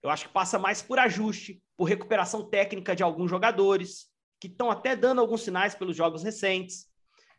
Eu 0.00 0.10
acho 0.10 0.28
que 0.28 0.32
passa 0.32 0.58
mais 0.58 0.80
por 0.80 0.98
ajuste, 0.98 1.60
por 1.76 1.84
recuperação 1.84 2.48
técnica 2.48 2.94
de 2.94 3.02
alguns 3.02 3.30
jogadores, 3.30 4.06
que 4.40 4.46
estão 4.46 4.70
até 4.70 4.94
dando 4.94 5.20
alguns 5.20 5.42
sinais 5.42 5.74
pelos 5.74 5.96
jogos 5.96 6.22
recentes. 6.22 6.86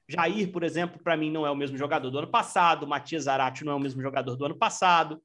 Jair, 0.10 0.52
por 0.52 0.64
exemplo, 0.64 1.02
para 1.02 1.16
mim 1.16 1.32
não 1.32 1.46
é 1.46 1.52
o 1.52 1.56
mesmo 1.56 1.78
jogador 1.78 2.10
do 2.10 2.18
ano 2.18 2.30
passado. 2.30 2.88
Matias 2.88 3.24
Zarate 3.24 3.64
não 3.64 3.72
é 3.72 3.76
o 3.76 3.80
mesmo 3.80 4.02
jogador 4.02 4.36
do 4.36 4.46
ano 4.46 4.58
passado. 4.58 5.22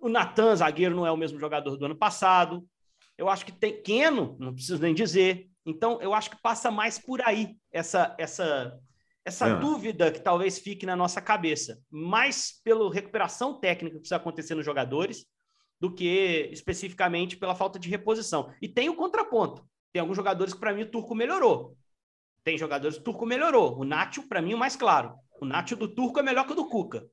O 0.00 0.08
Natan, 0.08 0.54
zagueiro, 0.56 0.94
não 0.94 1.06
é 1.06 1.12
o 1.12 1.16
mesmo 1.16 1.38
jogador 1.38 1.76
do 1.76 1.86
ano 1.86 1.96
passado. 1.96 2.66
Eu 3.16 3.28
acho 3.28 3.44
que 3.44 3.52
tem 3.52 3.82
Keno, 3.82 4.36
não 4.38 4.54
preciso 4.54 4.80
nem 4.80 4.94
dizer. 4.94 5.48
Então, 5.64 6.00
eu 6.00 6.12
acho 6.12 6.30
que 6.30 6.40
passa 6.42 6.70
mais 6.70 6.98
por 6.98 7.20
aí 7.22 7.56
essa 7.70 8.14
essa 8.18 8.78
essa 9.24 9.48
é. 9.48 9.56
dúvida 9.56 10.10
que 10.10 10.20
talvez 10.20 10.58
fique 10.58 10.84
na 10.84 10.96
nossa 10.96 11.20
cabeça, 11.20 11.80
mais 11.88 12.60
pela 12.64 12.92
recuperação 12.92 13.60
técnica 13.60 13.94
que 13.94 14.00
precisa 14.00 14.16
acontecer 14.16 14.54
nos 14.54 14.64
jogadores 14.64 15.24
do 15.80 15.92
que 15.92 16.48
especificamente 16.52 17.36
pela 17.36 17.54
falta 17.54 17.78
de 17.78 17.88
reposição. 17.88 18.52
E 18.60 18.68
tem 18.68 18.88
o 18.88 18.96
contraponto. 18.96 19.64
Tem 19.92 20.00
alguns 20.00 20.16
jogadores 20.16 20.54
que 20.54 20.60
para 20.60 20.72
mim 20.72 20.82
o 20.82 20.90
Turco 20.90 21.14
melhorou. 21.14 21.76
Tem 22.44 22.58
jogadores 22.58 22.96
que 22.96 23.02
o 23.02 23.04
Turco 23.04 23.26
melhorou. 23.26 23.78
O 23.78 23.84
Nacho 23.84 24.28
para 24.28 24.42
mim 24.42 24.54
o 24.54 24.58
mais 24.58 24.74
claro. 24.74 25.14
O 25.40 25.44
Nacho 25.44 25.76
do 25.76 25.88
Turco 25.88 26.18
é 26.18 26.22
melhor 26.22 26.46
que 26.46 26.52
o 26.52 26.56
do 26.56 26.68
Cuca. 26.68 27.06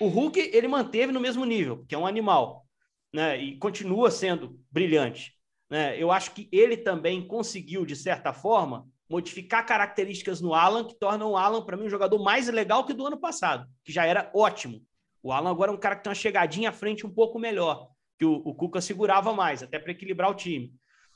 O 0.00 0.06
Hulk 0.06 0.38
ele 0.52 0.68
manteve 0.68 1.12
no 1.12 1.20
mesmo 1.20 1.44
nível, 1.44 1.84
que 1.86 1.94
é 1.94 1.98
um 1.98 2.06
animal, 2.06 2.66
né? 3.12 3.40
E 3.40 3.58
continua 3.58 4.10
sendo 4.10 4.58
brilhante. 4.70 5.32
Né? 5.72 5.98
Eu 5.98 6.12
acho 6.12 6.32
que 6.32 6.50
ele 6.52 6.76
também 6.76 7.26
conseguiu, 7.26 7.86
de 7.86 7.96
certa 7.96 8.30
forma, 8.30 8.86
modificar 9.08 9.64
características 9.64 10.38
no 10.38 10.52
Alan 10.52 10.86
que 10.86 10.94
tornam 10.94 11.30
o 11.30 11.36
Alan, 11.38 11.64
para 11.64 11.78
mim, 11.78 11.86
um 11.86 11.88
jogador 11.88 12.22
mais 12.22 12.46
legal 12.48 12.84
que 12.84 12.92
do 12.92 13.06
ano 13.06 13.16
passado, 13.16 13.66
que 13.82 13.90
já 13.90 14.04
era 14.04 14.30
ótimo. 14.34 14.82
O 15.22 15.32
Alan 15.32 15.50
agora 15.50 15.70
é 15.70 15.74
um 15.74 15.78
cara 15.78 15.96
que 15.96 16.02
tem 16.02 16.10
uma 16.10 16.14
chegadinha 16.14 16.68
à 16.68 16.72
frente 16.72 17.06
um 17.06 17.10
pouco 17.10 17.38
melhor, 17.38 17.88
que 18.18 18.24
o, 18.26 18.34
o 18.44 18.54
Cuca 18.54 18.82
segurava 18.82 19.32
mais, 19.32 19.62
até 19.62 19.78
para 19.78 19.92
equilibrar 19.92 20.30
o 20.30 20.34
time. 20.34 20.74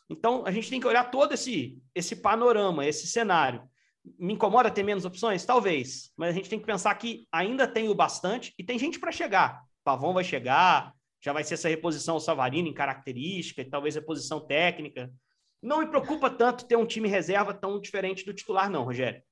Então, 0.09 0.47
a 0.47 0.51
gente 0.51 0.71
tem 0.71 0.81
que 0.81 0.87
olhar 0.87 1.11
todo 1.11 1.35
esse, 1.35 1.77
esse 1.95 2.17
panorama, 2.17 2.87
esse 2.87 3.07
cenário. 3.07 3.63
Me 4.19 4.33
incomoda 4.33 4.71
ter 4.71 4.85
menos 4.85 5.05
opções? 5.05 5.45
Talvez, 5.45 6.13
mas 6.17 6.31
a 6.31 6.33
gente 6.33 6.49
tem 6.49 6.59
que 6.59 6.65
pensar 6.65 6.95
que 6.95 7.29
ainda 7.31 7.69
tem 7.69 7.91
o 7.91 7.95
bastante 7.95 8.55
e 8.59 8.65
tem 8.65 8.79
gente 8.79 8.99
para 8.99 9.13
chegar. 9.13 9.61
Pavão 9.85 10.15
vai 10.15 10.25
chegar, 10.25 10.95
já 11.23 11.33
vai 11.33 11.45
ser 11.45 11.55
essa 11.55 11.69
reposição 11.69 12.15
ao 12.15 12.21
Savarino 12.21 12.69
em 12.69 12.75
característica, 12.75 13.63
e 13.63 13.69
talvez 13.69 13.95
reposição 13.95 14.41
técnica. 14.41 15.11
Não 15.63 15.81
me 15.81 15.87
preocupa 15.87 16.31
tanto 16.31 16.67
ter 16.67 16.77
um 16.77 16.87
time 16.87 17.09
reserva 17.09 17.53
tão 17.53 17.81
diferente 17.81 18.25
do 18.25 18.35
titular, 18.35 18.71
não, 18.71 18.85
Rogério. 18.85 19.23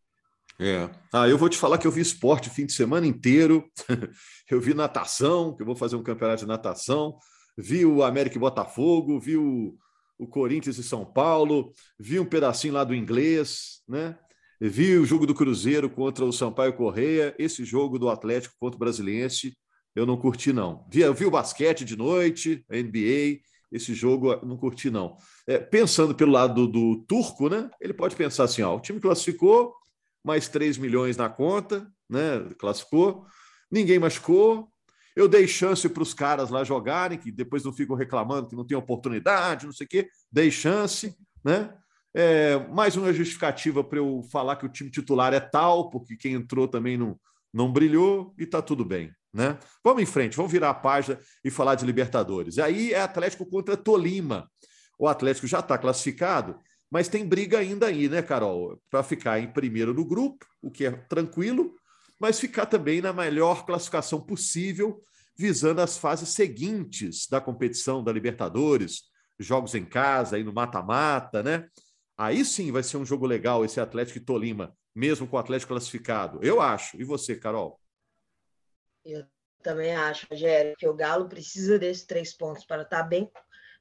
É. 0.61 0.89
Ah, 1.13 1.29
eu 1.29 1.37
vou 1.37 1.49
te 1.49 1.59
falar 1.59 1.79
que 1.79 1.87
eu 1.87 1.91
vi 1.91 2.01
esporte 2.01 2.49
o 2.49 2.53
fim 2.53 2.67
de 2.67 2.73
semana 2.73 3.07
inteiro. 3.07 3.69
eu 4.51 4.61
vi 4.61 4.73
natação, 4.75 5.55
que 5.55 5.63
eu 5.63 5.67
vou 5.67 5.77
fazer 5.77 5.97
um 5.97 6.03
campeonato 6.03 6.43
de 6.43 6.49
natação. 6.49 7.17
Vi 7.57 7.85
o 7.85 8.03
América 8.03 8.37
e 8.37 8.41
Botafogo, 8.41 9.19
vi 9.21 9.37
o, 9.37 9.77
o 10.19 10.27
Corinthians 10.27 10.79
e 10.79 10.83
São 10.83 11.05
Paulo, 11.05 11.73
vi 11.99 12.19
um 12.19 12.25
pedacinho 12.25 12.75
lá 12.75 12.85
do 12.85 12.95
inglês, 12.95 13.83
né? 13.89 14.17
Vi 14.61 14.97
o 14.97 15.05
jogo 15.05 15.27
do 15.27 15.35
Cruzeiro 15.35 15.91
contra 15.91 16.25
o 16.25 16.33
Sampaio 16.33 16.73
Correia, 16.75 17.35
esse 17.39 17.65
jogo 17.65 17.99
do 17.99 18.09
Atlético 18.09 18.55
contra 18.59 18.77
o 18.77 18.79
Brasiliense 18.79 19.57
eu 19.95 20.05
não 20.05 20.17
curti, 20.17 20.53
não. 20.53 20.85
Vi, 20.91 21.09
vi 21.13 21.27
o 21.27 21.31
basquete 21.31 21.85
de 21.85 21.97
noite, 21.97 22.65
a 22.71 22.77
NBA, 22.77 23.41
esse 23.71 23.95
jogo 23.95 24.33
eu 24.33 24.45
não 24.45 24.57
curti, 24.57 24.91
não. 24.91 25.17
É, 25.47 25.59
pensando 25.59 26.15
pelo 26.15 26.33
lado 26.33 26.67
do, 26.67 26.97
do, 26.97 27.05
turco, 27.07 27.49
né? 27.49 27.71
Ele 27.81 27.93
pode 27.93 28.17
pensar 28.17 28.45
assim: 28.45 28.63
ó, 28.63 28.77
o 28.77 28.81
time 28.81 29.01
classificou, 29.01 29.75
mais 30.25 30.49
3 30.49 30.79
milhões 30.79 31.17
na 31.17 31.29
conta, 31.29 31.87
né? 32.09 32.49
Classificou, 32.59 33.27
ninguém 33.71 33.99
machucou. 33.99 34.69
Eu 35.17 35.29
dei 35.29 35.47
chance 35.47 35.89
para 35.89 36.03
os 36.03 36.13
caras 36.13 36.51
lá 36.51 36.65
jogarem, 36.65 37.19
que 37.19 37.31
depois 37.31 37.65
não 37.65 37.73
ficam 37.73 37.95
reclamando 37.95 38.49
que 38.49 38.57
não 38.57 38.67
tem 38.67 38.77
oportunidade, 38.77 39.67
não 39.67 39.73
sei 39.73 39.87
o 39.87 39.89
quê. 39.89 40.09
Dei 40.31 40.51
chance, 40.51 41.17
né? 41.45 41.73
É, 42.13 42.59
mais 42.69 42.97
uma 42.97 43.13
justificativa 43.13 43.83
para 43.83 43.99
eu 43.99 44.23
falar 44.31 44.57
que 44.57 44.67
o 44.67 44.69
time 44.69 44.91
titular 44.91 45.33
é 45.33 45.41
tal, 45.41 45.91
porque 45.91 46.17
quem 46.17 46.35
entrou 46.35 46.67
também 46.67 46.97
não, 46.97 47.19
não 47.53 47.73
brilhou 47.73 48.35
e 48.39 48.45
está 48.45 48.63
tudo 48.63 48.85
bem. 48.85 49.13
Né? 49.35 49.59
Vamos 49.83 50.01
em 50.01 50.07
frente, 50.07 50.37
vamos 50.37 50.53
virar 50.53 50.71
a 50.71 50.75
página 50.75 51.19
e 51.45 51.51
falar 51.51 51.75
de 51.75 51.85
Libertadores. 51.85 52.61
Aí 52.61 52.93
é 52.93 53.01
Atlético 53.01 53.45
contra 53.45 53.77
Tolima. 53.77 54.49
O 54.97 55.09
Atlético 55.09 55.49
já 55.49 55.59
está 55.59 55.77
classificado, 55.77 56.57
mas 56.89 57.09
tem 57.09 57.27
briga 57.27 57.59
ainda 57.59 57.87
aí, 57.87 58.09
né, 58.09 58.23
Carol? 58.23 58.81
Para 58.89 59.03
ficar 59.03 59.41
em 59.41 59.53
primeiro 59.53 59.93
no 59.93 60.05
grupo, 60.05 60.47
o 60.63 60.71
que 60.71 60.87
é 60.87 60.93
tranquilo, 60.93 61.75
mas 62.21 62.39
ficar 62.39 62.67
também 62.67 63.01
na 63.01 63.13
melhor 63.13 63.67
classificação 63.67 64.21
possível, 64.21 65.03
visando 65.37 65.81
as 65.81 65.99
fases 65.99 66.29
seguintes 66.29 67.27
da 67.29 67.41
competição 67.41 68.05
da 68.05 68.13
Libertadores, 68.13 69.03
jogos 69.37 69.75
em 69.75 69.85
casa, 69.85 70.37
aí 70.37 70.45
no 70.45 70.53
mata-mata, 70.53 71.43
né? 71.43 71.67
Aí 72.17 72.45
sim 72.45 72.71
vai 72.71 72.85
ser 72.85 72.99
um 72.99 73.05
jogo 73.05 73.27
legal 73.27 73.65
esse 73.65 73.81
Atlético 73.81 74.19
e 74.19 74.25
Tolima, 74.25 74.73
mesmo 74.95 75.27
com 75.27 75.35
o 75.37 75.41
Atlético 75.41 75.73
classificado. 75.73 76.39
Eu 76.41 76.61
acho. 76.61 76.97
E 77.01 77.03
você, 77.03 77.35
Carol? 77.35 77.81
Eu 79.05 79.25
também 79.63 79.95
acho, 79.95 80.27
Rogério, 80.31 80.77
que 80.77 80.89
o 80.89 80.95
Galo 80.95 81.29
precisa 81.29 81.79
desses 81.79 82.05
três 82.05 82.33
pontos 82.33 82.65
para 82.65 82.83
estar 82.83 83.03
bem, 83.03 83.31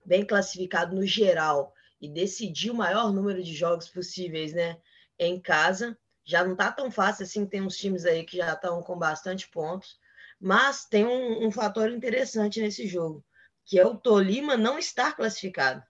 bem 0.06 0.26
classificado 0.26 0.96
no 0.96 1.06
geral. 1.06 1.74
e 2.02 2.10
decidir 2.10 2.70
o 2.70 2.76
maior 2.76 3.14
número 3.14 3.42
de 3.42 3.54
jogos 3.54 3.88
possíveis, 3.88 4.52
né? 4.54 4.78
Em 5.18 5.40
casa. 5.40 5.98
Já 6.26 6.44
não 6.44 6.56
tá 6.56 6.70
tão 6.72 6.92
fácil 6.92 7.24
assim, 7.24 7.46
tem 7.46 7.62
uns 7.62 7.78
times 7.78 8.06
aí 8.06 8.26
que 8.26 8.38
já 8.38 8.54
estão 8.54 8.82
com 8.84 8.98
bastante 8.98 9.50
pontos. 9.50 9.98
Mas 10.40 10.86
tem 10.86 11.06
um, 11.06 11.48
um 11.48 11.52
fator 11.52 11.90
interessante 11.90 12.62
nesse 12.62 12.88
jogo, 12.88 13.24
que 13.66 13.80
é 13.80 13.86
o 13.86 13.96
Tolima 13.96 14.58
não 14.58 14.78
estar 14.78 15.16
classificado. 15.16 15.82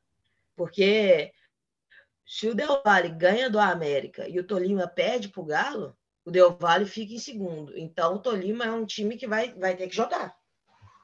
Porque 0.56 1.34
se 2.26 2.48
o 2.48 2.54
Del 2.54 2.82
Valle 2.84 3.10
ganha 3.10 3.50
do 3.50 3.60
América 3.60 4.28
e 4.30 4.40
o 4.40 4.44
Tolima 4.44 4.88
perde 4.88 5.30
para 5.30 5.42
o 5.42 5.46
Galo, 5.46 5.98
o 6.26 6.32
Del 6.32 6.58
Valle 6.58 6.86
fica 6.86 7.14
em 7.14 7.20
segundo. 7.20 7.78
Então, 7.78 8.16
o 8.16 8.20
Tolima 8.20 8.66
é 8.66 8.72
um 8.72 8.86
time 8.86 9.18
que 9.18 9.28
vai, 9.28 9.54
vai 9.54 9.76
ter 9.76 9.88
que 9.88 9.96
jogar. 9.96 10.36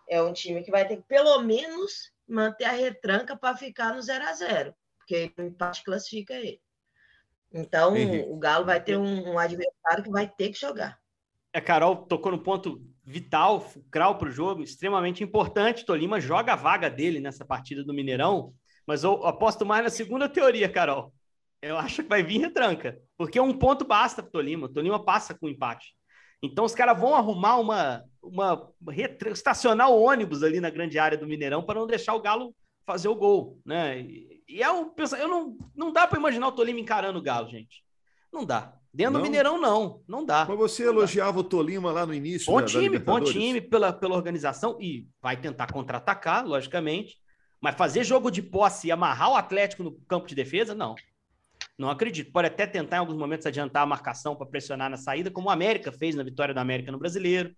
É 0.07 0.21
um 0.21 0.33
time 0.33 0.63
que 0.63 0.71
vai 0.71 0.88
ter 0.88 0.97
que, 0.97 1.03
pelo 1.03 1.41
menos, 1.41 2.11
manter 2.27 2.65
a 2.65 2.71
retranca 2.71 3.35
para 3.35 3.55
ficar 3.55 3.93
no 3.93 4.01
0 4.01 4.23
a 4.25 4.33
0 4.33 4.75
porque 5.09 5.33
o 5.39 5.41
empate 5.41 5.83
classifica 5.83 6.35
ele. 6.35 6.61
Então, 7.51 7.97
Henrique. 7.97 8.29
o 8.29 8.38
Galo 8.38 8.65
vai 8.65 8.81
ter 8.81 8.95
um, 8.95 9.31
um, 9.31 9.39
adversário 9.39 10.03
que 10.03 10.11
vai 10.11 10.27
ter 10.27 10.49
que 10.49 10.59
jogar. 10.59 10.99
É, 11.51 11.59
Carol 11.59 12.05
tocou 12.05 12.31
no 12.31 12.43
ponto 12.43 12.79
vital, 13.03 13.59
fulcral 13.59 14.19
para 14.19 14.29
o 14.29 14.31
jogo, 14.31 14.61
extremamente 14.61 15.23
importante. 15.23 15.83
Tolima 15.83 16.21
joga 16.21 16.53
a 16.53 16.55
vaga 16.55 16.91
dele 16.91 17.19
nessa 17.19 17.43
partida 17.43 17.83
do 17.83 17.93
Mineirão, 17.93 18.53
mas 18.85 19.03
eu 19.03 19.25
aposto 19.25 19.65
mais 19.65 19.83
na 19.83 19.89
segunda 19.89 20.29
teoria, 20.29 20.69
Carol. 20.69 21.11
Eu 21.59 21.75
acho 21.75 22.03
que 22.03 22.09
vai 22.09 22.21
vir 22.21 22.39
retranca, 22.39 23.01
porque 23.19 23.38
um 23.38 23.51
ponto 23.51 23.83
basta 23.83 24.23
para 24.23 24.31
Tolima. 24.31 24.67
O 24.67 24.69
Tolima 24.69 24.97
passa 24.97 25.33
com 25.33 25.49
empate. 25.49 25.93
Então 26.41 26.63
os 26.63 26.73
caras 26.73 26.97
vão 26.97 27.13
arrumar 27.13 27.57
uma, 27.57 28.05
uma 28.23 28.73
estacionar 29.27 29.91
o 29.91 30.01
ônibus 30.01 30.41
ali 30.41 30.61
na 30.61 30.69
grande 30.69 30.97
área 30.97 31.17
do 31.17 31.27
Mineirão 31.27 31.61
para 31.61 31.81
não 31.81 31.85
deixar 31.85 32.15
o 32.15 32.21
Galo 32.21 32.55
fazer 32.85 33.09
o 33.09 33.15
gol, 33.15 33.59
né? 33.65 33.99
E, 33.99 34.41
e 34.47 34.63
é 34.63 34.71
o 34.71 34.93
eu 35.19 35.27
não 35.27 35.57
não 35.75 35.91
dá 35.91 36.07
para 36.07 36.17
imaginar 36.17 36.47
o 36.47 36.53
Tolima 36.53 36.79
encarando 36.79 37.19
o 37.19 37.21
Galo, 37.21 37.49
gente. 37.49 37.83
Não 38.31 38.45
dá. 38.45 38.73
Dentro 38.93 39.11
não? 39.15 39.19
do 39.19 39.23
Mineirão 39.23 39.59
não, 39.59 40.01
não 40.07 40.25
dá. 40.25 40.45
Mas 40.47 40.57
você 40.57 40.88
elogiava 40.88 41.33
dá. 41.33 41.39
o 41.41 41.43
Tolima 41.43 41.91
lá 41.91 42.05
no 42.05 42.13
início 42.13 42.49
Bom 42.49 42.61
da, 42.61 42.67
time, 42.67 42.99
da 42.99 43.03
bom 43.03 43.19
time 43.19 43.59
pela 43.59 43.91
pela 43.91 44.15
organização 44.15 44.77
e 44.79 45.05
vai 45.21 45.35
tentar 45.35 45.73
contra-atacar, 45.73 46.47
logicamente, 46.47 47.17
mas 47.59 47.75
fazer 47.75 48.05
jogo 48.05 48.31
de 48.31 48.41
posse 48.41 48.88
e 48.88 48.91
amarrar 48.93 49.31
o 49.31 49.35
Atlético 49.35 49.83
no 49.83 49.91
campo 50.07 50.25
de 50.25 50.35
defesa, 50.35 50.73
não. 50.73 50.95
Não 51.79 51.89
acredito. 51.89 52.33
Pode 52.33 52.48
até 52.48 52.67
tentar 52.67 52.98
em 52.98 53.00
alguns 53.00 53.15
momentos 53.15 53.48
adiantar 53.48 53.83
a 53.83 53.86
marcação 53.86 54.36
para 54.36 54.45
pressionar 54.45 54.89
na 54.89 54.98
saída, 54.98 55.31
como 55.31 55.48
o 55.48 55.51
América 55.51 55.93
fez 55.93 56.13
na 56.13 56.24
vitória 56.24 56.53
do 56.53 56.59
América 56.59 56.91
no 56.91 57.00
Brasileiro. 57.00 57.55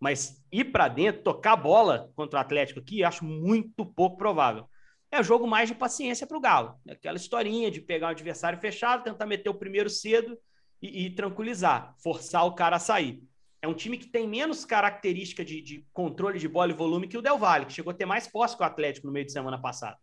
Mas 0.00 0.42
ir 0.50 0.72
para 0.72 0.88
dentro, 0.88 1.22
tocar 1.22 1.52
a 1.52 1.56
bola 1.56 2.10
contra 2.16 2.38
o 2.38 2.40
Atlético 2.40 2.80
aqui, 2.80 3.04
acho 3.04 3.26
muito 3.26 3.84
pouco 3.84 4.16
provável. 4.16 4.66
É 5.10 5.22
jogo 5.22 5.46
mais 5.46 5.68
de 5.68 5.74
paciência 5.74 6.26
para 6.26 6.38
o 6.38 6.40
Galo. 6.40 6.76
É 6.86 6.92
aquela 6.92 7.18
historinha 7.18 7.70
de 7.70 7.82
pegar 7.82 8.06
o 8.06 8.10
adversário 8.10 8.58
fechado, 8.58 9.04
tentar 9.04 9.26
meter 9.26 9.50
o 9.50 9.54
primeiro 9.54 9.90
cedo 9.90 10.38
e, 10.80 11.04
e, 11.04 11.10
tranquilizar, 11.10 11.94
forçar 12.02 12.46
o 12.46 12.54
cara 12.54 12.76
a 12.76 12.80
sair. 12.80 13.22
É 13.60 13.68
um 13.68 13.74
time 13.74 13.98
que 13.98 14.06
tem 14.06 14.26
menos 14.26 14.64
característica 14.64 15.44
de, 15.44 15.60
de, 15.60 15.86
controle 15.92 16.38
de 16.38 16.48
bola 16.48 16.70
e 16.70 16.74
volume 16.74 17.08
que 17.08 17.18
o 17.18 17.22
Del 17.22 17.36
Valle, 17.36 17.66
que 17.66 17.72
chegou 17.72 17.90
a 17.90 17.94
ter 17.94 18.06
mais 18.06 18.26
posse 18.26 18.56
que 18.56 18.62
o 18.62 18.66
Atlético 18.66 19.06
no 19.06 19.12
meio 19.12 19.26
de 19.26 19.32
semana 19.32 19.60
passado. 19.60 19.98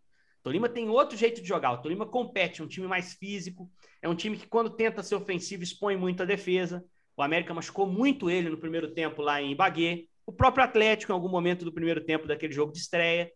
Tolima 0.46 0.68
tem 0.68 0.88
outro 0.88 1.18
jeito 1.18 1.42
de 1.42 1.48
jogar. 1.48 1.72
O 1.72 1.78
Tolima 1.78 2.06
compete, 2.06 2.60
é 2.60 2.64
um 2.64 2.68
time 2.68 2.86
mais 2.86 3.14
físico, 3.14 3.68
é 4.00 4.08
um 4.08 4.14
time 4.14 4.36
que, 4.36 4.46
quando 4.46 4.70
tenta 4.70 5.02
ser 5.02 5.16
ofensivo, 5.16 5.64
expõe 5.64 5.96
muito 5.96 6.22
a 6.22 6.24
defesa. 6.24 6.84
O 7.16 7.22
América 7.24 7.52
machucou 7.52 7.84
muito 7.84 8.30
ele 8.30 8.48
no 8.48 8.56
primeiro 8.56 8.94
tempo 8.94 9.22
lá 9.22 9.42
em 9.42 9.56
Bagué. 9.56 10.04
O 10.24 10.30
próprio 10.30 10.62
Atlético, 10.62 11.10
em 11.10 11.14
algum 11.14 11.28
momento 11.28 11.64
do 11.64 11.72
primeiro 11.72 12.00
tempo 12.00 12.28
daquele 12.28 12.52
jogo 12.52 12.70
de 12.70 12.78
estreia. 12.78 13.28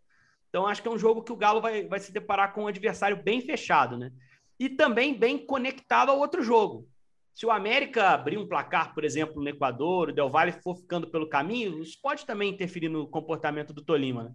Então, 0.49 0.69
acho 0.69 0.81
que 0.81 0.87
é 0.87 0.91
um 0.91 0.99
jogo 0.99 1.25
que 1.25 1.33
o 1.33 1.37
Galo 1.37 1.61
vai, 1.61 1.85
vai 1.89 1.99
se 1.99 2.13
deparar 2.13 2.55
com 2.55 2.63
um 2.63 2.69
adversário 2.69 3.21
bem 3.21 3.41
fechado, 3.41 3.99
né? 3.99 4.13
E 4.57 4.69
também 4.69 5.13
bem 5.13 5.37
conectado 5.37 6.11
ao 6.11 6.19
outro 6.21 6.45
jogo. 6.45 6.89
Se 7.35 7.45
o 7.45 7.51
América 7.51 8.11
abrir 8.11 8.39
um 8.39 8.47
placar, 8.47 8.95
por 8.95 9.03
exemplo, 9.03 9.43
no 9.43 9.49
Equador, 9.49 10.11
o 10.11 10.13
Del 10.13 10.31
Valle 10.31 10.53
for 10.63 10.77
ficando 10.77 11.11
pelo 11.11 11.29
caminho, 11.29 11.83
isso 11.83 11.99
pode 12.01 12.25
também 12.25 12.53
interferir 12.53 12.89
no 12.89 13.09
comportamento 13.09 13.73
do 13.73 13.83
Tolima. 13.83 14.23
Né? 14.23 14.35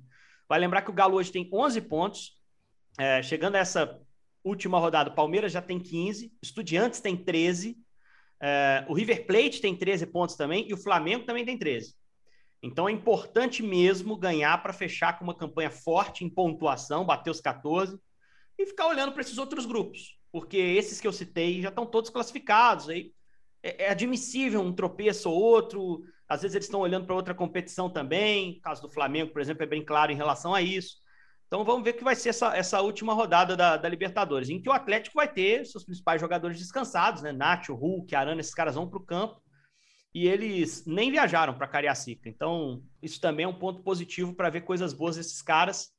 Vai 0.50 0.60
lembrar 0.60 0.82
que 0.82 0.90
o 0.90 0.94
Galo 0.94 1.16
hoje 1.16 1.32
tem 1.32 1.50
11 1.54 1.80
pontos. 1.80 2.35
É, 2.98 3.22
chegando 3.22 3.56
a 3.56 3.60
essa 3.60 4.00
última 4.44 4.80
rodada, 4.80 5.10
o 5.10 5.16
Palmeiras 5.16 5.52
já 5.52 5.62
tem 5.62 5.80
15, 5.80 6.32
Estudiantes 6.42 7.00
tem 7.02 7.18
13, 7.18 7.78
é, 8.42 8.86
o 8.88 8.94
River 8.94 9.26
Plate 9.26 9.62
tem 9.62 9.76
13 9.76 10.08
pontos 10.08 10.36
também 10.36 10.68
e 10.68 10.74
o 10.74 10.78
Flamengo 10.78 11.26
também 11.26 11.46
tem 11.46 11.58
13. 11.58 11.96
Então 12.62 12.88
é 12.88 12.92
importante 12.92 13.62
mesmo 13.62 14.18
ganhar 14.18 14.62
para 14.62 14.74
fechar 14.74 15.18
com 15.18 15.24
uma 15.24 15.36
campanha 15.36 15.70
forte 15.70 16.24
em 16.24 16.30
pontuação, 16.30 17.06
bater 17.06 17.30
os 17.30 17.42
14 17.42 18.00
e 18.58 18.66
ficar 18.66 18.88
olhando 18.88 19.12
para 19.12 19.22
esses 19.22 19.38
outros 19.38 19.66
grupos, 19.66 20.18
porque 20.32 20.58
esses 20.58 21.02
que 21.02 21.08
eu 21.08 21.14
citei 21.14 21.62
já 21.62 21.70
estão 21.70 21.86
todos 21.86 22.10
classificados. 22.10 22.90
Aí 22.90 23.12
é, 23.62 23.86
é 23.86 23.90
admissível 23.90 24.62
um 24.62 24.74
tropeço 24.74 25.30
ou 25.30 25.40
outro, 25.40 26.04
às 26.28 26.42
vezes 26.42 26.56
eles 26.56 26.66
estão 26.66 26.80
olhando 26.80 27.06
para 27.06 27.16
outra 27.16 27.36
competição 27.36 27.90
também. 27.90 28.58
O 28.58 28.62
caso 28.62 28.82
do 28.82 28.90
Flamengo, 28.90 29.32
por 29.32 29.42
exemplo, 29.42 29.64
é 29.64 29.68
bem 29.68 29.84
claro 29.84 30.12
em 30.12 30.16
relação 30.16 30.54
a 30.54 30.62
isso. 30.62 30.98
Então 31.48 31.64
vamos 31.64 31.84
ver 31.84 31.92
o 31.92 31.98
que 31.98 32.04
vai 32.04 32.16
ser 32.16 32.30
essa, 32.30 32.56
essa 32.56 32.82
última 32.82 33.14
rodada 33.14 33.56
da, 33.56 33.78
da, 33.78 33.88
Libertadores, 33.88 34.50
em 34.50 34.62
que 34.62 34.68
o 34.68 34.74
Atlético 34.74 35.16
vai 35.16 35.32
ter 35.32 35.66
seus 35.66 35.84
principais 35.84 36.20
jogadores 36.20 36.58
descansados, 36.58 37.22
né? 37.22 37.32
Nacho, 37.32 37.76
Hulk, 37.76 38.16
Arana, 38.16 38.42
esses 38.42 38.54
caras 38.54 38.76
vão 38.76 38.90
para 38.90 38.98
o 38.98 39.06
campo 39.06 39.42
e 40.16 40.28
eles 40.28 40.86
nem 40.86 41.12
viajaram 41.12 41.54
para 41.54 41.68
Cariacica. 41.68 42.30
Então, 42.30 42.82
isso 43.02 43.20
também 43.20 43.44
é 43.44 43.48
um 43.48 43.60
ponto 43.60 43.84
positivo 43.84 44.34
para 44.34 44.50
ver 44.50 44.62
coisas 44.62 44.94
boas 44.94 45.18
desses 45.18 45.42
caras. 45.42 45.94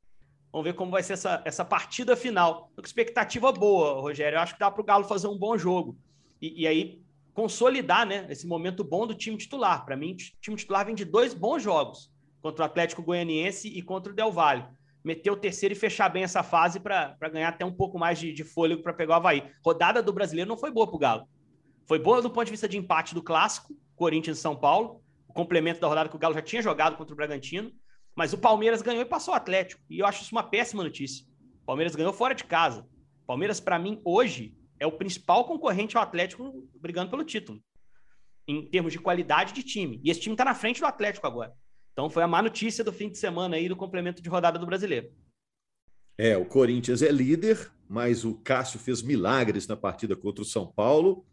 Vamos 0.50 0.64
ver 0.64 0.72
como 0.72 0.90
vai 0.90 1.02
ser 1.02 1.12
essa, 1.12 1.42
essa 1.44 1.64
partida 1.66 2.16
final. 2.16 2.72
Com 2.74 2.80
expectativa 2.82 3.52
boa, 3.52 4.00
Rogério. 4.00 4.36
Eu 4.36 4.40
acho 4.40 4.54
que 4.54 4.60
dá 4.60 4.70
para 4.70 4.80
o 4.80 4.84
Galo 4.84 5.04
fazer 5.04 5.28
um 5.28 5.36
bom 5.36 5.58
jogo. 5.58 5.98
E, 6.40 6.62
e, 6.62 6.66
aí 6.66 7.02
consolidar 7.34 8.06
né, 8.06 8.26
esse 8.30 8.46
momento 8.46 8.82
bom 8.82 9.06
do 9.06 9.14
time 9.14 9.36
titular. 9.36 9.84
Para 9.84 9.98
mim, 9.98 10.12
o 10.12 10.40
time 10.40 10.56
titular 10.56 10.86
vem 10.86 10.94
de 10.94 11.04
dois 11.04 11.34
bons 11.34 11.62
jogos 11.62 12.10
contra 12.40 12.62
o 12.62 12.66
Atlético 12.66 13.02
Goianiense 13.02 13.68
e 13.68 13.82
contra 13.82 14.10
o 14.10 14.16
Del 14.16 14.32
Valle. 14.32 14.64
Meter 15.06 15.30
o 15.30 15.36
terceiro 15.36 15.72
e 15.72 15.78
fechar 15.78 16.08
bem 16.08 16.24
essa 16.24 16.42
fase 16.42 16.80
para 16.80 17.16
ganhar 17.32 17.50
até 17.50 17.64
um 17.64 17.70
pouco 17.70 17.96
mais 17.96 18.18
de, 18.18 18.32
de 18.32 18.42
fôlego 18.42 18.82
para 18.82 18.92
pegar 18.92 19.14
o 19.14 19.16
Havaí. 19.18 19.48
Rodada 19.64 20.02
do 20.02 20.12
brasileiro 20.12 20.48
não 20.48 20.58
foi 20.58 20.72
boa 20.72 20.84
para 20.84 20.96
o 20.96 20.98
Galo. 20.98 21.28
Foi 21.86 21.96
boa 21.96 22.20
do 22.20 22.28
ponto 22.28 22.46
de 22.46 22.50
vista 22.50 22.68
de 22.68 22.76
empate 22.76 23.14
do 23.14 23.22
clássico, 23.22 23.72
Corinthians 23.94 24.38
e 24.38 24.40
São 24.40 24.56
Paulo, 24.56 25.00
o 25.28 25.32
complemento 25.32 25.78
da 25.80 25.86
rodada 25.86 26.08
que 26.08 26.16
o 26.16 26.18
Galo 26.18 26.34
já 26.34 26.42
tinha 26.42 26.60
jogado 26.60 26.96
contra 26.96 27.14
o 27.14 27.16
Bragantino, 27.16 27.70
mas 28.16 28.32
o 28.32 28.38
Palmeiras 28.38 28.82
ganhou 28.82 29.00
e 29.00 29.04
passou 29.04 29.32
o 29.32 29.36
Atlético. 29.36 29.80
E 29.88 30.00
eu 30.00 30.06
acho 30.06 30.24
isso 30.24 30.34
uma 30.34 30.42
péssima 30.42 30.82
notícia. 30.82 31.24
O 31.62 31.66
Palmeiras 31.66 31.94
ganhou 31.94 32.12
fora 32.12 32.34
de 32.34 32.42
casa. 32.42 32.82
O 33.22 33.26
Palmeiras, 33.28 33.60
para 33.60 33.78
mim, 33.78 34.00
hoje, 34.04 34.56
é 34.80 34.88
o 34.88 34.92
principal 34.98 35.44
concorrente 35.44 35.96
ao 35.96 36.02
Atlético 36.02 36.68
brigando 36.80 37.12
pelo 37.12 37.22
título, 37.22 37.60
em 38.48 38.68
termos 38.68 38.92
de 38.92 38.98
qualidade 38.98 39.52
de 39.52 39.62
time. 39.62 40.00
E 40.02 40.10
esse 40.10 40.18
time 40.18 40.34
está 40.34 40.44
na 40.44 40.54
frente 40.54 40.80
do 40.80 40.86
Atlético 40.86 41.28
agora. 41.28 41.54
Então 41.96 42.10
foi 42.10 42.22
a 42.22 42.28
má 42.28 42.42
notícia 42.42 42.84
do 42.84 42.92
fim 42.92 43.08
de 43.08 43.16
semana 43.16 43.56
aí 43.56 43.70
do 43.70 43.74
complemento 43.74 44.20
de 44.20 44.28
rodada 44.28 44.58
do 44.58 44.66
brasileiro. 44.66 45.10
É, 46.18 46.36
o 46.36 46.44
Corinthians 46.44 47.00
é 47.00 47.10
líder, 47.10 47.72
mas 47.88 48.22
o 48.22 48.34
Cássio 48.34 48.78
fez 48.78 49.00
milagres 49.00 49.66
na 49.66 49.78
partida 49.78 50.14
contra 50.14 50.42
o 50.42 50.44
São 50.44 50.66
Paulo. 50.66 51.24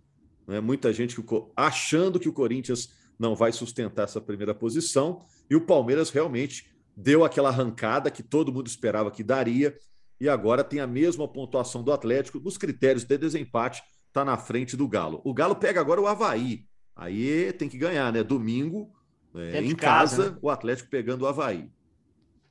Né? 0.48 0.62
Muita 0.62 0.94
gente 0.94 1.18
achando 1.54 2.18
que 2.18 2.30
o 2.30 2.34
Corinthians 2.34 2.94
não 3.20 3.36
vai 3.36 3.52
sustentar 3.52 4.04
essa 4.04 4.22
primeira 4.22 4.56
posição, 4.56 5.26
e 5.50 5.56
o 5.56 5.66
Palmeiras 5.66 6.10
realmente 6.10 6.72
deu 6.96 7.26
aquela 7.26 7.50
arrancada 7.50 8.10
que 8.10 8.24
todo 8.24 8.54
mundo 8.54 8.68
esperava 8.68 9.12
que 9.12 9.22
daria, 9.22 9.78
e 10.18 10.30
agora 10.30 10.64
tem 10.64 10.80
a 10.80 10.88
mesma 10.88 11.28
pontuação 11.28 11.84
do 11.84 11.92
Atlético, 11.92 12.40
nos 12.40 12.58
critérios 12.58 13.04
de 13.04 13.18
desempate, 13.18 13.84
está 14.08 14.24
na 14.24 14.38
frente 14.38 14.78
do 14.78 14.88
Galo. 14.88 15.20
O 15.26 15.34
Galo 15.34 15.58
pega 15.58 15.82
agora 15.82 16.00
o 16.00 16.08
Havaí, 16.08 16.66
aí 16.96 17.52
tem 17.52 17.68
que 17.68 17.78
ganhar, 17.78 18.14
né? 18.14 18.24
Domingo, 18.24 18.94
é, 19.36 19.62
em 19.62 19.76
casa, 19.76 20.24
casa 20.24 20.32
né? 20.32 20.38
o 20.42 20.50
Atlético 20.50 20.90
pegando 20.90 21.24
o 21.24 21.28
Havaí. 21.28 21.70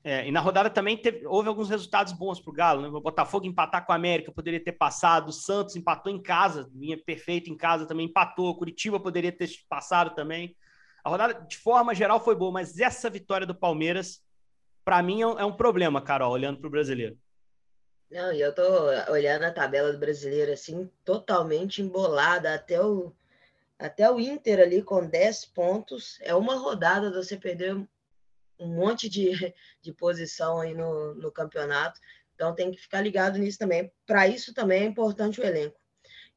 É, 0.04 0.26
e 0.26 0.32
na 0.32 0.40
rodada 0.40 0.68
também 0.68 0.96
teve, 0.96 1.24
houve 1.26 1.48
alguns 1.48 1.70
resultados 1.70 2.12
bons 2.12 2.40
para 2.40 2.50
o 2.50 2.54
Galo. 2.54 2.82
Né? 2.82 2.88
O 2.88 3.00
Botafogo 3.00 3.46
empatar 3.46 3.86
com 3.86 3.92
a 3.92 3.94
América 3.94 4.32
poderia 4.32 4.62
ter 4.62 4.72
passado. 4.72 5.28
O 5.28 5.32
Santos 5.32 5.76
empatou 5.76 6.12
em 6.12 6.20
casa, 6.20 6.68
vinha 6.74 6.98
perfeito 6.98 7.50
em 7.50 7.56
casa 7.56 7.86
também, 7.86 8.06
empatou. 8.06 8.56
Curitiba 8.56 8.98
poderia 8.98 9.30
ter 9.30 9.48
passado 9.68 10.14
também. 10.14 10.56
A 11.04 11.10
rodada, 11.10 11.34
de 11.34 11.56
forma 11.56 11.94
geral, 11.94 12.18
foi 12.18 12.34
boa, 12.34 12.50
mas 12.50 12.78
essa 12.78 13.08
vitória 13.08 13.46
do 13.46 13.54
Palmeiras, 13.54 14.20
para 14.84 15.02
mim, 15.02 15.22
é, 15.22 15.24
é 15.24 15.44
um 15.44 15.56
problema, 15.56 16.02
Carol, 16.02 16.32
olhando 16.32 16.58
para 16.58 16.68
o 16.68 16.70
brasileiro. 16.70 17.16
Não, 18.10 18.32
e 18.32 18.40
eu 18.40 18.54
tô 18.54 18.62
olhando 19.10 19.44
a 19.44 19.52
tabela 19.52 19.92
do 19.92 19.98
brasileiro 19.98 20.52
assim, 20.52 20.90
totalmente 21.04 21.80
embolada 21.80 22.54
até 22.54 22.82
o 22.84 23.12
até 23.82 24.10
o 24.10 24.20
Inter 24.20 24.60
ali 24.60 24.82
com 24.82 25.06
10 25.06 25.46
pontos. 25.46 26.18
É 26.22 26.34
uma 26.34 26.56
rodada 26.56 27.10
você 27.10 27.36
perder 27.36 27.74
um 27.74 27.88
monte 28.68 29.08
de, 29.08 29.54
de 29.82 29.92
posição 29.92 30.60
aí 30.60 30.74
no, 30.74 31.14
no 31.14 31.32
campeonato. 31.32 32.00
Então 32.34 32.54
tem 32.54 32.70
que 32.70 32.80
ficar 32.80 33.00
ligado 33.00 33.38
nisso 33.38 33.58
também. 33.58 33.92
Para 34.06 34.28
isso 34.28 34.54
também 34.54 34.82
é 34.82 34.86
importante 34.86 35.40
o 35.40 35.44
elenco, 35.44 35.78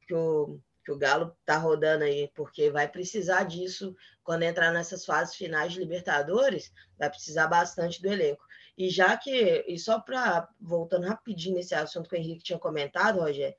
que 0.08 0.14
o, 0.14 0.60
que 0.84 0.92
o 0.92 0.98
Galo 0.98 1.36
está 1.40 1.58
rodando 1.58 2.04
aí, 2.04 2.30
porque 2.36 2.70
vai 2.70 2.88
precisar 2.88 3.44
disso 3.44 3.96
quando 4.24 4.44
entrar 4.44 4.72
nessas 4.72 5.06
fases 5.06 5.36
finais 5.36 5.74
de 5.74 5.80
Libertadores, 5.80 6.72
vai 6.98 7.10
precisar 7.10 7.48
bastante 7.48 8.02
do 8.02 8.08
elenco. 8.08 8.44
E 8.78 8.90
já 8.90 9.16
que, 9.16 9.64
e 9.68 9.80
só 9.80 10.00
para, 10.00 10.50
voltando 10.60 11.08
rapidinho 11.08 11.56
nesse 11.56 11.74
assunto 11.74 12.10
que 12.10 12.16
o 12.16 12.20
Henrique 12.20 12.44
tinha 12.44 12.60
comentado, 12.60 13.20
Rogério, 13.20 13.56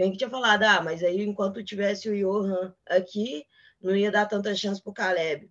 o 0.00 0.04
Henrique 0.04 0.18
tinha 0.18 0.30
falado, 0.30 0.62
ah, 0.62 0.82
mas 0.82 1.02
aí 1.02 1.22
enquanto 1.22 1.64
tivesse 1.64 2.08
o 2.08 2.16
Johan 2.16 2.74
aqui, 2.88 3.44
não 3.80 3.94
ia 3.96 4.10
dar 4.10 4.26
tanta 4.26 4.54
chance 4.54 4.82
para 4.82 4.90
o 4.90 4.94
Caleb. 4.94 5.50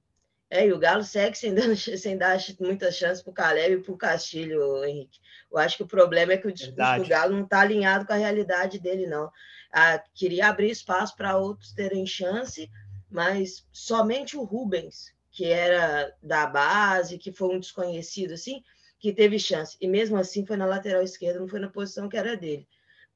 É, 0.50 0.66
e 0.66 0.74
o 0.74 0.80
Galo 0.80 1.04
segue 1.04 1.38
sem, 1.38 1.54
dando, 1.56 1.76
sem 1.76 2.18
dar 2.18 2.38
muita 2.60 2.92
chance 2.92 3.24
para 3.24 3.32
o 3.32 3.34
Caleb 3.34 3.76
e 3.76 3.84
para 3.84 3.94
o 3.94 3.98
Castilho, 3.98 4.84
Henrique. 4.84 5.20
Eu 5.52 5.58
acho 5.58 5.78
que 5.78 5.84
o 5.84 5.88
problema 5.88 6.34
é 6.34 6.38
que 6.38 6.48
o 6.48 6.52
discurso 6.52 6.76
Verdade. 6.76 7.04
do 7.04 7.10
Galo 7.10 7.36
não 7.36 7.44
está 7.44 7.62
alinhado 7.62 8.06
com 8.06 8.14
a 8.14 8.18
realidade 8.18 8.80
dele, 8.80 9.06
não. 9.06 9.32
Ah, 9.72 10.02
queria 10.14 10.48
abrir 10.48 10.72
espaço 10.72 11.16
para 11.16 11.38
outros 11.38 11.72
terem 11.74 12.06
chance, 12.06 12.70
mas 13.10 13.68
somente 13.72 14.36
o 14.36 14.44
Rubens, 14.44 15.14
que 15.32 15.46
era 15.46 16.16
da 16.22 16.48
base, 16.48 17.18
que 17.18 17.32
foi 17.32 17.56
um 17.56 17.60
desconhecido, 17.60 18.34
assim, 18.34 18.64
que 19.00 19.14
teve 19.14 19.38
chance. 19.40 19.78
E 19.80 19.88
mesmo 19.88 20.18
assim 20.18 20.46
foi 20.46 20.58
na 20.58 20.66
lateral 20.66 21.04
esquerda, 21.04 21.40
não 21.40 21.48
foi 21.48 21.60
na 21.60 21.70
posição 21.70 22.10
que 22.10 22.18
era 22.18 22.36
dele. 22.36 22.68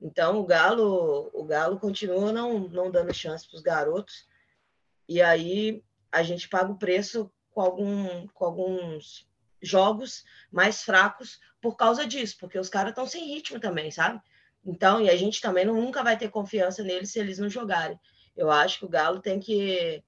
Então 0.03 0.37
o 0.37 0.45
Galo, 0.45 1.31
o 1.33 1.45
Galo 1.45 1.79
continua 1.79 2.33
não, 2.33 2.67
não 2.67 2.91
dando 2.91 3.13
chance 3.13 3.47
para 3.47 3.55
os 3.55 3.63
garotos. 3.63 4.27
E 5.07 5.21
aí 5.21 5.81
a 6.11 6.21
gente 6.21 6.49
paga 6.49 6.69
o 6.69 6.77
preço 6.77 7.31
com, 7.51 7.61
algum, 7.61 8.27
com 8.27 8.43
alguns 8.43 9.25
jogos 9.61 10.25
mais 10.51 10.83
fracos 10.83 11.39
por 11.61 11.77
causa 11.77 12.05
disso, 12.05 12.35
porque 12.37 12.59
os 12.59 12.67
caras 12.67 12.89
estão 12.89 13.07
sem 13.07 13.33
ritmo 13.33 13.61
também, 13.61 13.89
sabe? 13.91 14.21
Então, 14.65 15.01
e 15.01 15.09
a 15.09 15.15
gente 15.15 15.39
também 15.39 15.63
nunca 15.63 16.03
vai 16.03 16.17
ter 16.17 16.29
confiança 16.29 16.83
neles 16.83 17.11
se 17.11 17.19
eles 17.19 17.39
não 17.39 17.49
jogarem. 17.49 17.97
Eu 18.35 18.51
acho 18.51 18.79
que 18.79 18.85
o 18.85 18.89
Galo 18.89 19.21
tem 19.21 19.39
que 19.39 20.03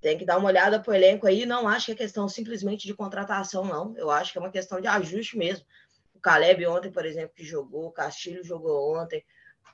tem 0.00 0.16
que 0.16 0.24
dar 0.24 0.38
uma 0.38 0.48
olhada 0.48 0.80
para 0.80 0.92
o 0.92 0.94
elenco 0.94 1.26
aí. 1.26 1.44
Não 1.44 1.68
acho 1.68 1.86
que 1.86 1.92
é 1.92 1.94
questão 1.94 2.26
simplesmente 2.26 2.86
de 2.86 2.94
contratação, 2.94 3.66
não. 3.66 3.94
Eu 3.98 4.10
acho 4.10 4.32
que 4.32 4.38
é 4.38 4.40
uma 4.40 4.50
questão 4.50 4.80
de 4.80 4.86
ajuste 4.86 5.36
mesmo. 5.36 5.66
O 6.20 6.22
Caleb 6.22 6.66
ontem, 6.66 6.92
por 6.92 7.06
exemplo, 7.06 7.34
que 7.34 7.42
jogou, 7.42 7.86
o 7.86 7.90
Castilho 7.90 8.44
jogou 8.44 8.94
ontem. 8.94 9.24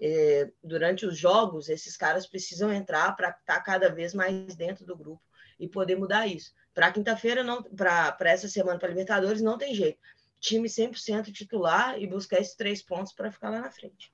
É, 0.01 0.49
durante 0.63 1.05
os 1.05 1.19
jogos, 1.19 1.69
esses 1.69 1.97
caras 1.97 2.25
precisam 2.25 2.73
entrar 2.73 3.17
para 3.17 3.31
estar 3.31 3.57
tá 3.57 3.61
cada 3.61 3.89
vez 3.89 4.15
mais 4.15 4.55
dentro 4.55 4.87
do 4.87 4.97
grupo 4.97 5.21
e 5.59 5.67
poder 5.67 5.97
mudar 5.97 6.29
isso. 6.29 6.53
Para 6.73 6.93
quinta-feira, 6.93 7.43
não, 7.43 7.65
para 7.65 8.17
essa 8.21 8.47
semana 8.47 8.79
para 8.79 8.91
Libertadores, 8.91 9.43
não 9.43 9.59
tem 9.59 9.75
jeito. 9.75 9.99
Time 10.39 10.69
100% 10.69 11.33
titular 11.33 12.01
e 12.01 12.07
buscar 12.07 12.41
esses 12.41 12.55
três 12.55 12.81
pontos 12.81 13.13
para 13.13 13.33
ficar 13.33 13.51
lá 13.51 13.61
na 13.61 13.71
frente. 13.73 14.09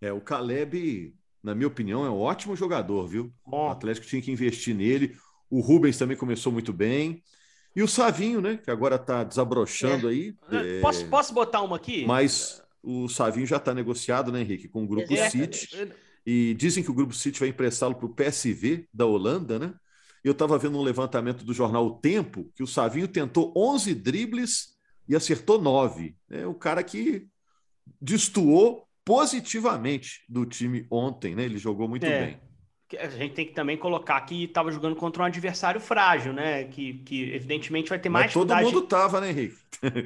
É, 0.00 0.12
o 0.12 0.20
Caleb, 0.20 1.14
na 1.40 1.54
minha 1.54 1.68
opinião, 1.68 2.04
é 2.04 2.10
um 2.10 2.18
ótimo 2.18 2.56
jogador, 2.56 3.06
viu? 3.06 3.32
Bom. 3.46 3.68
O 3.68 3.70
Atlético 3.70 4.08
tinha 4.08 4.20
que 4.20 4.32
investir 4.32 4.74
nele. 4.74 5.16
O 5.48 5.60
Rubens 5.60 5.96
também 5.96 6.16
começou 6.16 6.50
muito 6.50 6.72
bem. 6.72 7.22
E 7.76 7.82
o 7.82 7.88
Savinho, 7.88 8.40
né? 8.40 8.58
Que 8.62 8.70
agora 8.70 8.96
está 8.96 9.24
desabrochando 9.24 10.08
é. 10.08 10.12
aí. 10.12 10.34
É... 10.50 10.80
Posso, 10.80 11.06
posso 11.06 11.34
botar 11.34 11.62
uma 11.62 11.76
aqui? 11.76 12.06
Mas 12.06 12.62
o 12.82 13.08
Savinho 13.08 13.46
já 13.46 13.56
está 13.56 13.74
negociado, 13.74 14.30
né, 14.30 14.40
Henrique? 14.40 14.68
Com 14.68 14.84
o 14.84 14.86
Grupo 14.86 15.12
é. 15.12 15.28
City. 15.28 15.92
E 16.24 16.54
dizem 16.54 16.82
que 16.82 16.90
o 16.90 16.94
Grupo 16.94 17.12
City 17.12 17.40
vai 17.40 17.48
emprestá-lo 17.48 17.96
para 17.96 18.06
o 18.06 18.14
PSV 18.14 18.88
da 18.92 19.06
Holanda, 19.06 19.58
né? 19.58 19.74
Eu 20.22 20.32
estava 20.32 20.56
vendo 20.56 20.78
um 20.78 20.82
levantamento 20.82 21.44
do 21.44 21.52
jornal 21.52 21.86
O 21.86 21.98
Tempo 21.98 22.50
que 22.54 22.62
o 22.62 22.66
Savinho 22.66 23.06
tentou 23.06 23.52
11 23.54 23.94
dribles 23.94 24.68
e 25.06 25.14
acertou 25.14 25.60
9. 25.60 26.16
É 26.30 26.46
o 26.46 26.54
cara 26.54 26.82
que 26.82 27.26
destoou 28.00 28.88
positivamente 29.04 30.24
do 30.26 30.46
time 30.46 30.86
ontem, 30.90 31.34
né? 31.34 31.44
Ele 31.44 31.58
jogou 31.58 31.86
muito 31.86 32.06
é. 32.06 32.26
bem 32.26 32.40
a 32.98 33.08
gente 33.08 33.34
tem 33.34 33.46
que 33.46 33.52
também 33.52 33.76
colocar 33.76 34.20
que 34.22 34.44
estava 34.44 34.70
jogando 34.70 34.96
contra 34.96 35.22
um 35.22 35.26
adversário 35.26 35.80
frágil, 35.80 36.32
né? 36.32 36.64
Que, 36.64 36.94
que 37.04 37.32
evidentemente 37.34 37.88
vai 37.88 37.98
ter 37.98 38.08
mais 38.08 38.26
mas 38.26 38.34
todo 38.34 38.54
mundo 38.56 38.80
estava, 38.80 39.20
né, 39.20 39.30
Henrique? 39.30 39.56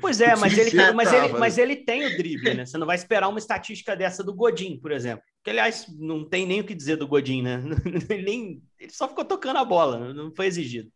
Pois 0.00 0.20
é, 0.20 0.34
mas 0.36 0.56
ele, 0.56 0.70
tem, 0.70 0.92
mas, 0.92 1.12
ele, 1.12 1.28
mas 1.34 1.58
ele 1.58 1.76
tem 1.76 2.06
o 2.06 2.16
drible, 2.16 2.54
né? 2.54 2.66
Você 2.66 2.78
não 2.78 2.86
vai 2.86 2.96
esperar 2.96 3.28
uma 3.28 3.38
estatística 3.38 3.96
dessa 3.96 4.22
do 4.24 4.34
Godin, 4.34 4.78
por 4.78 4.92
exemplo. 4.92 5.24
Que, 5.44 5.50
aliás, 5.50 5.86
não 5.98 6.24
tem 6.24 6.46
nem 6.46 6.60
o 6.60 6.64
que 6.64 6.74
dizer 6.74 6.96
do 6.96 7.08
Godin, 7.08 7.42
né? 7.42 7.62
Ele, 8.10 8.22
nem, 8.22 8.62
ele 8.78 8.92
só 8.92 9.08
ficou 9.08 9.24
tocando 9.24 9.58
a 9.58 9.64
bola, 9.64 10.12
não 10.12 10.34
foi 10.34 10.46
exigido. 10.46 10.90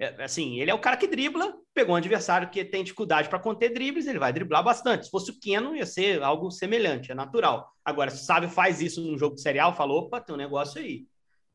É, 0.00 0.24
assim, 0.24 0.58
ele 0.58 0.70
é 0.70 0.74
o 0.74 0.78
cara 0.78 0.96
que 0.96 1.06
dribla, 1.06 1.54
pegou 1.74 1.94
um 1.94 1.98
adversário 1.98 2.48
que 2.48 2.64
tem 2.64 2.82
dificuldade 2.82 3.28
para 3.28 3.38
conter 3.38 3.68
dribles, 3.68 4.06
ele 4.06 4.18
vai 4.18 4.32
driblar 4.32 4.64
bastante. 4.64 5.04
Se 5.04 5.10
fosse 5.10 5.30
o 5.30 5.38
Keno, 5.38 5.76
ia 5.76 5.84
ser 5.84 6.22
algo 6.22 6.50
semelhante, 6.50 7.12
é 7.12 7.14
natural. 7.14 7.70
Agora, 7.84 8.10
se 8.10 8.22
o 8.22 8.24
Sábio 8.24 8.48
faz 8.48 8.80
isso 8.80 9.02
num 9.02 9.18
jogo 9.18 9.36
serial, 9.36 9.76
falou, 9.76 10.04
opa, 10.04 10.18
tem 10.18 10.34
um 10.34 10.38
negócio 10.38 10.80
aí. 10.80 11.04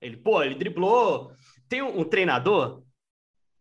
Ele, 0.02 0.18
pô, 0.18 0.44
ele 0.44 0.56
driblou. 0.56 1.32
Tem 1.68 1.82
um, 1.82 2.02
um, 2.02 2.04
treinador, 2.04 2.84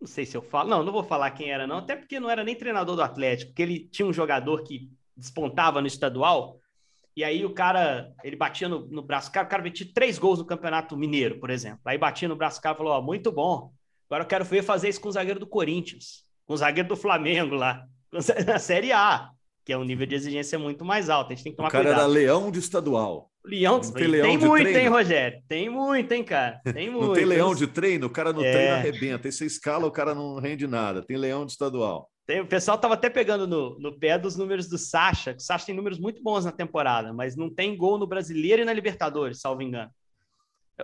não 0.00 0.06
sei 0.06 0.26
se 0.26 0.36
eu 0.36 0.42
falo, 0.42 0.68
não, 0.68 0.82
não 0.82 0.92
vou 0.92 1.02
falar 1.02 1.30
quem 1.30 1.50
era, 1.50 1.66
não, 1.66 1.78
até 1.78 1.96
porque 1.96 2.20
não 2.20 2.28
era 2.28 2.44
nem 2.44 2.54
treinador 2.54 2.96
do 2.96 3.02
Atlético, 3.02 3.50
porque 3.50 3.62
ele 3.62 3.88
tinha 3.88 4.06
um 4.06 4.12
jogador 4.12 4.62
que 4.62 4.90
despontava 5.16 5.80
no 5.80 5.86
estadual, 5.86 6.60
e 7.16 7.22
aí 7.22 7.44
o 7.44 7.54
cara, 7.54 8.12
ele 8.24 8.34
batia 8.34 8.68
no, 8.68 8.86
no 8.86 9.00
braço, 9.00 9.30
o 9.30 9.32
cara, 9.32 9.46
o 9.46 9.50
cara 9.50 9.62
metia 9.62 9.86
três 9.94 10.18
gols 10.18 10.40
no 10.40 10.44
Campeonato 10.44 10.96
Mineiro, 10.96 11.38
por 11.38 11.48
exemplo. 11.48 11.80
Aí 11.84 11.96
batia 11.96 12.28
no 12.28 12.34
braço 12.34 12.58
do 12.58 12.62
cara 12.62 12.76
falou: 12.76 12.92
Ó, 12.92 13.00
muito 13.00 13.30
bom. 13.30 13.72
Agora 14.08 14.24
eu 14.24 14.28
quero 14.28 14.44
ver 14.44 14.62
fazer 14.62 14.88
isso 14.88 15.00
com 15.00 15.08
o 15.08 15.12
zagueiro 15.12 15.38
do 15.38 15.46
Corinthians, 15.46 16.24
com 16.44 16.54
o 16.54 16.56
zagueiro 16.56 16.88
do 16.88 16.96
Flamengo 16.96 17.54
lá, 17.54 17.86
na 18.46 18.58
Série 18.58 18.92
A, 18.92 19.30
que 19.64 19.72
é 19.72 19.78
um 19.78 19.84
nível 19.84 20.06
de 20.06 20.14
exigência 20.14 20.58
muito 20.58 20.84
mais 20.84 21.08
alto. 21.08 21.32
A 21.32 21.34
gente 21.34 21.44
tem 21.44 21.52
que 21.52 21.56
tomar 21.56 21.70
cuidado. 21.70 21.86
O 21.86 21.94
cara 21.94 22.04
cuidado. 22.06 22.16
era 22.16 22.26
leão 22.26 22.50
de 22.50 22.58
estadual. 22.58 23.30
Leão, 23.44 23.80
tem, 23.80 23.92
tem, 23.92 24.06
leão 24.06 24.26
tem 24.26 24.38
muito, 24.38 24.62
treino? 24.62 24.78
hein, 24.78 24.88
Rogério? 24.88 25.42
Tem 25.48 25.68
muito, 25.68 26.12
hein, 26.12 26.24
cara? 26.24 26.60
Tem 26.64 26.90
muito. 26.90 27.06
Não 27.08 27.14
tem 27.14 27.24
leão 27.24 27.54
de 27.54 27.66
treino? 27.66 28.06
O 28.06 28.10
cara 28.10 28.32
no 28.32 28.44
é... 28.44 28.52
treino 28.52 28.74
arrebenta. 28.74 29.28
Aí 29.28 29.32
você 29.32 29.44
escala, 29.44 29.86
o 29.86 29.90
cara 29.90 30.14
não 30.14 30.38
rende 30.38 30.66
nada. 30.66 31.02
Tem 31.02 31.16
leão 31.16 31.44
de 31.44 31.52
estadual. 31.52 32.08
Tem, 32.26 32.40
o 32.40 32.46
pessoal 32.46 32.76
estava 32.76 32.94
até 32.94 33.10
pegando 33.10 33.46
no, 33.46 33.78
no 33.78 33.98
pé 33.98 34.18
dos 34.18 34.34
números 34.34 34.66
do 34.66 34.78
Sacha, 34.78 35.34
o 35.38 35.40
Sacha 35.40 35.66
tem 35.66 35.74
números 35.74 35.98
muito 35.98 36.22
bons 36.22 36.44
na 36.44 36.52
temporada, 36.52 37.12
mas 37.12 37.36
não 37.36 37.50
tem 37.50 37.76
gol 37.76 37.98
no 37.98 38.06
Brasileiro 38.06 38.62
e 38.62 38.64
na 38.64 38.72
Libertadores, 38.72 39.40
salvo 39.40 39.60
engano. 39.60 39.90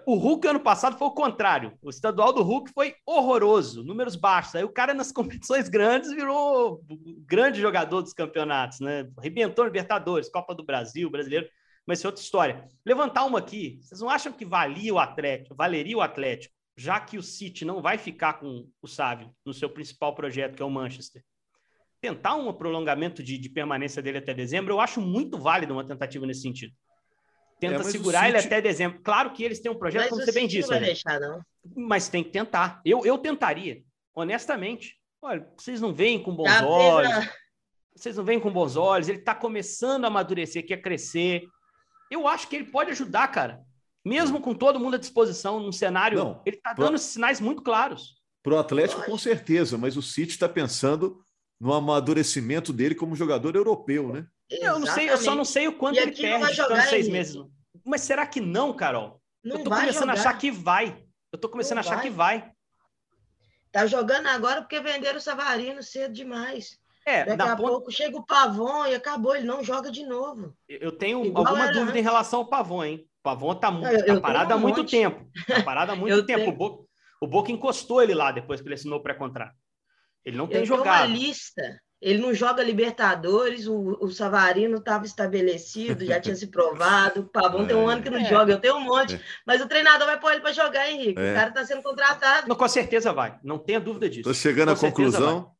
O 0.06 0.16
Hulk 0.16 0.46
ano 0.46 0.60
passado 0.60 0.96
foi 0.96 1.08
o 1.08 1.12
contrário. 1.12 1.76
O 1.82 1.90
estadual 1.90 2.32
do 2.32 2.42
Hulk 2.42 2.70
foi 2.72 2.94
horroroso, 3.04 3.82
números 3.82 4.14
baixos. 4.14 4.54
Aí 4.54 4.64
o 4.64 4.72
cara 4.72 4.94
nas 4.94 5.10
competições 5.12 5.68
grandes 5.68 6.12
virou 6.12 6.80
grande 7.26 7.60
jogador 7.60 8.02
dos 8.02 8.12
campeonatos, 8.12 8.80
né? 8.80 9.08
Arrebentou 9.16 9.64
Libertadores, 9.64 10.30
Copa 10.30 10.54
do 10.54 10.64
Brasil, 10.64 11.10
Brasileiro 11.10 11.48
mas 11.86 11.98
isso 11.98 12.06
é 12.06 12.10
outra 12.10 12.22
história. 12.22 12.68
Levantar 12.86 13.24
uma 13.24 13.40
aqui, 13.40 13.80
vocês 13.82 14.00
não 14.00 14.08
acham 14.08 14.32
que 14.32 14.44
valia 14.44 14.94
o 14.94 14.98
Atlético, 14.98 15.56
valeria 15.56 15.96
o 15.96 16.00
Atlético, 16.00 16.54
já 16.76 17.00
que 17.00 17.18
o 17.18 17.22
City 17.22 17.64
não 17.64 17.82
vai 17.82 17.98
ficar 17.98 18.34
com 18.34 18.68
o 18.80 18.86
Sávio 18.86 19.34
no 19.44 19.52
seu 19.52 19.68
principal 19.68 20.14
projeto, 20.14 20.54
que 20.54 20.62
é 20.62 20.64
o 20.64 20.70
Manchester? 20.70 21.24
Tentar 22.00 22.36
um 22.36 22.52
prolongamento 22.52 23.24
de, 23.24 23.36
de 23.36 23.48
permanência 23.48 24.00
dele 24.00 24.18
até 24.18 24.32
dezembro, 24.32 24.72
eu 24.72 24.80
acho 24.80 25.00
muito 25.00 25.36
válido 25.36 25.72
uma 25.72 25.84
tentativa 25.84 26.24
nesse 26.24 26.42
sentido. 26.42 26.72
Tenta 27.60 27.80
é, 27.80 27.84
segurar 27.84 28.24
City... 28.24 28.30
ele 28.30 28.46
até 28.46 28.60
dezembro. 28.60 29.00
Claro 29.02 29.32
que 29.32 29.44
eles 29.44 29.60
têm 29.60 29.70
um 29.70 29.78
projeto, 29.78 30.02
mas 30.02 30.10
como 30.10 30.24
você 30.24 30.32
bem 30.32 30.48
disse. 30.48 30.70
Não 30.70 30.78
vai 30.78 30.86
deixar, 30.86 31.20
não. 31.20 31.40
Mas 31.76 32.08
tem 32.08 32.24
que 32.24 32.30
tentar. 32.30 32.80
Eu, 32.84 33.04
eu 33.04 33.18
tentaria, 33.18 33.82
honestamente. 34.14 34.98
Olha, 35.22 35.46
vocês 35.56 35.80
não 35.80 35.92
veem 35.92 36.22
com 36.22 36.34
bons 36.34 36.50
Já 36.50 36.66
olhos. 36.66 37.28
Vocês 37.94 38.16
não 38.16 38.24
veem 38.24 38.40
com 38.40 38.50
bons 38.50 38.76
olhos. 38.76 39.08
Ele 39.08 39.18
está 39.18 39.34
começando 39.34 40.04
a 40.04 40.08
amadurecer, 40.08 40.66
quer 40.66 40.78
crescer 40.78 41.46
eu 42.10 42.26
acho 42.26 42.48
que 42.48 42.56
ele 42.56 42.64
pode 42.64 42.90
ajudar, 42.90 43.28
cara. 43.28 43.62
Mesmo 44.04 44.40
com 44.40 44.52
todo 44.52 44.80
mundo 44.80 44.96
à 44.96 44.98
disposição 44.98 45.60
num 45.60 45.72
cenário, 45.72 46.18
Não, 46.18 46.42
ele 46.44 46.56
está 46.56 46.72
dando 46.72 46.90
pro... 46.90 46.98
sinais 46.98 47.40
muito 47.40 47.62
claros. 47.62 48.18
Para 48.42 48.54
o 48.54 48.58
Atlético, 48.58 49.04
com 49.04 49.16
certeza, 49.16 49.78
mas 49.78 49.96
o 49.96 50.02
City 50.02 50.32
está 50.32 50.48
pensando 50.48 51.22
no 51.60 51.72
amadurecimento 51.72 52.72
dele 52.72 52.94
como 52.94 53.14
jogador 53.14 53.54
europeu, 53.54 54.12
né? 54.12 54.26
Eu 54.50 54.78
não 54.78 54.86
sei, 54.86 55.10
eu 55.10 55.16
só 55.16 55.34
não 55.34 55.44
sei 55.44 55.68
o 55.68 55.72
quanto 55.72 55.98
ele 55.98 56.12
perde 56.12 56.54
ficando 56.54 56.82
seis 56.82 57.08
meses. 57.08 57.36
Mas 57.84 58.02
será 58.02 58.26
que 58.26 58.40
não, 58.40 58.74
Carol? 58.74 59.20
Não 59.44 59.58
eu 59.58 59.64
tô 59.64 59.70
começando 59.70 60.00
jogar. 60.00 60.12
a 60.12 60.14
achar 60.14 60.38
que 60.38 60.50
vai. 60.50 61.04
Eu 61.32 61.38
tô 61.38 61.48
começando 61.48 61.76
não 61.76 61.82
a 61.82 61.86
achar 61.86 61.96
vai. 61.96 62.04
que 62.04 62.10
vai. 62.10 62.52
Tá 63.72 63.86
jogando 63.86 64.26
agora 64.26 64.62
porque 64.62 64.80
venderam 64.80 65.18
o 65.18 65.20
Savarino 65.20 65.82
cedo 65.82 66.12
demais. 66.12 66.78
É, 67.06 67.24
Daqui 67.24 67.42
a 67.50 67.56
ponta... 67.56 67.68
pouco 67.68 67.90
chega 67.90 68.16
o 68.16 68.26
Pavon 68.26 68.86
e 68.86 68.94
acabou, 68.94 69.34
ele 69.34 69.46
não 69.46 69.64
joga 69.64 69.90
de 69.90 70.04
novo. 70.04 70.54
Eu 70.68 70.92
tenho 70.92 71.24
Igual 71.24 71.46
alguma 71.46 71.66
dúvida 71.66 71.90
antes. 71.90 71.96
em 71.96 72.02
relação 72.02 72.40
ao 72.40 72.46
Pavon, 72.46 72.84
hein? 72.84 73.06
O 73.20 73.22
Pavon 73.22 73.54
tá, 73.54 73.70
muito, 73.70 73.88
eu, 73.88 74.16
tá 74.16 74.20
parado 74.20 74.52
há 74.52 74.56
um 74.56 74.60
muito 74.60 74.78
monte. 74.78 74.90
tempo. 74.90 75.30
Tá 75.46 75.62
parado 75.62 75.92
há 75.92 75.96
muito 75.96 76.26
tempo. 76.26 76.40
Tenho... 76.40 76.52
O, 76.52 76.56
Boca, 76.56 76.84
o 77.22 77.26
Boca 77.26 77.52
encostou 77.52 78.02
ele 78.02 78.14
lá 78.14 78.32
depois 78.32 78.60
que 78.60 78.66
ele 78.66 78.74
assinou 78.74 78.98
o 78.98 79.02
pré-contrato. 79.02 79.54
Ele 80.24 80.36
não 80.36 80.46
tem 80.46 80.60
eu 80.60 80.66
jogado. 80.66 81.04
Tenho 81.04 81.16
uma 81.16 81.26
lista. 81.26 81.80
Ele 82.00 82.18
não 82.18 82.32
joga 82.32 82.62
Libertadores, 82.62 83.66
o, 83.66 83.98
o 84.00 84.10
Savarino 84.10 84.78
estava 84.78 85.04
estabelecido, 85.04 86.04
já 86.04 86.18
tinha 86.18 86.34
se 86.34 86.46
provado. 86.46 87.20
O 87.20 87.24
Pavão 87.24 87.64
é, 87.64 87.66
tem 87.66 87.76
um 87.76 87.88
ano 87.88 88.02
que 88.02 88.08
não 88.08 88.18
é. 88.18 88.24
joga, 88.24 88.52
eu 88.52 88.58
tenho 88.58 88.76
um 88.76 88.80
monte. 88.80 89.16
É. 89.16 89.20
Mas 89.46 89.60
o 89.60 89.68
treinador 89.68 90.06
vai 90.06 90.18
pôr 90.18 90.32
ele 90.32 90.40
para 90.40 90.52
jogar, 90.52 90.90
Henrique. 90.90 91.20
O 91.20 91.22
é. 91.22 91.34
cara 91.34 91.48
está 91.50 91.64
sendo 91.64 91.82
contratado. 91.82 92.48
Não, 92.48 92.56
com 92.56 92.68
certeza 92.68 93.12
vai, 93.12 93.38
não 93.44 93.58
tenha 93.58 93.78
dúvida 93.78 94.08
disso. 94.08 94.20
Estou 94.20 94.34
chegando 94.34 94.74
com 94.74 94.86
à 94.86 94.90
conclusão 94.90 95.52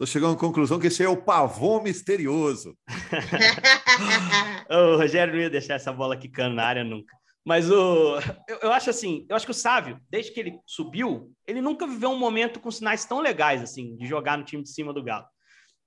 Estou 0.00 0.06
chegando 0.06 0.34
à 0.34 0.38
conclusão 0.38 0.78
que 0.78 0.86
esse 0.86 1.02
é 1.02 1.08
o 1.08 1.16
pavão 1.16 1.82
misterioso. 1.82 2.78
o 4.70 4.96
Rogério 4.96 5.34
não 5.34 5.40
ia 5.40 5.50
deixar 5.50 5.74
essa 5.74 5.92
bola 5.92 6.16
quicando 6.16 6.54
na 6.54 6.64
área 6.64 6.84
nunca. 6.84 7.12
Mas 7.44 7.68
o, 7.68 8.20
eu, 8.46 8.58
eu, 8.62 8.72
acho 8.72 8.90
assim, 8.90 9.26
eu 9.28 9.34
acho 9.34 9.44
que 9.44 9.50
o 9.50 9.54
Sávio, 9.54 9.98
desde 10.08 10.30
que 10.30 10.38
ele 10.38 10.60
subiu, 10.64 11.32
ele 11.44 11.60
nunca 11.60 11.84
viveu 11.84 12.10
um 12.10 12.18
momento 12.18 12.60
com 12.60 12.70
sinais 12.70 13.04
tão 13.06 13.20
legais 13.20 13.60
assim 13.60 13.96
de 13.96 14.06
jogar 14.06 14.38
no 14.38 14.44
time 14.44 14.62
de 14.62 14.70
cima 14.70 14.92
do 14.92 15.02
Galo. 15.02 15.26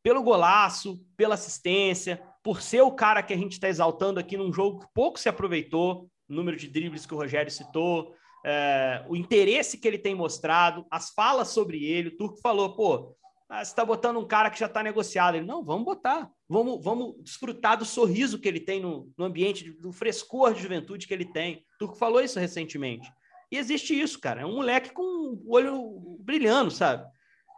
Pelo 0.04 0.24
golaço, 0.24 1.00
pela 1.16 1.36
assistência, 1.36 2.22
por 2.44 2.62
ser 2.62 2.82
o 2.82 2.92
cara 2.92 3.22
que 3.22 3.34
a 3.34 3.38
gente 3.38 3.54
está 3.54 3.70
exaltando 3.70 4.20
aqui 4.20 4.36
num 4.36 4.52
jogo 4.52 4.80
que 4.80 4.88
pouco 4.94 5.20
se 5.20 5.30
aproveitou, 5.30 6.10
número 6.28 6.58
de 6.58 6.68
dribles 6.68 7.06
que 7.06 7.14
o 7.14 7.18
Rogério 7.18 7.52
citou, 7.52 8.16
é, 8.44 9.06
o 9.08 9.16
interesse 9.16 9.78
que 9.78 9.88
ele 9.88 10.00
tem 10.00 10.16
mostrado, 10.16 10.86
as 10.90 11.12
falas 11.12 11.50
sobre 11.50 11.84
ele. 11.86 12.10
O 12.10 12.18
Turco 12.18 12.40
falou, 12.42 12.76
pô, 12.76 13.16
ah, 13.48 13.64
você 13.64 13.72
está 13.72 13.84
botando 13.86 14.18
um 14.18 14.26
cara 14.26 14.50
que 14.50 14.60
já 14.60 14.66
está 14.66 14.82
negociado. 14.82 15.36
Ele, 15.36 15.46
não, 15.46 15.64
vamos 15.64 15.86
botar, 15.86 16.32
vamos, 16.48 16.84
vamos 16.84 17.16
desfrutar 17.22 17.78
do 17.78 17.86
sorriso 17.86 18.40
que 18.40 18.48
ele 18.48 18.60
tem 18.60 18.80
no, 18.80 19.12
no 19.18 19.26
ambiente, 19.26 19.72
do 19.72 19.92
frescor 19.92 20.54
de 20.54 20.62
juventude 20.62 21.06
que 21.06 21.14
ele 21.14 21.26
tem. 21.26 21.58
O 21.76 21.78
Turco 21.80 21.96
falou 21.96 22.22
isso 22.22 22.40
recentemente. 22.40 23.12
E 23.52 23.58
existe 23.58 24.00
isso, 24.00 24.20
cara. 24.20 24.42
É 24.42 24.46
um 24.46 24.56
moleque 24.56 24.92
com 24.92 25.04
o 25.04 25.54
olho 25.54 26.18
brilhando, 26.22 26.72
sabe? 26.72 27.06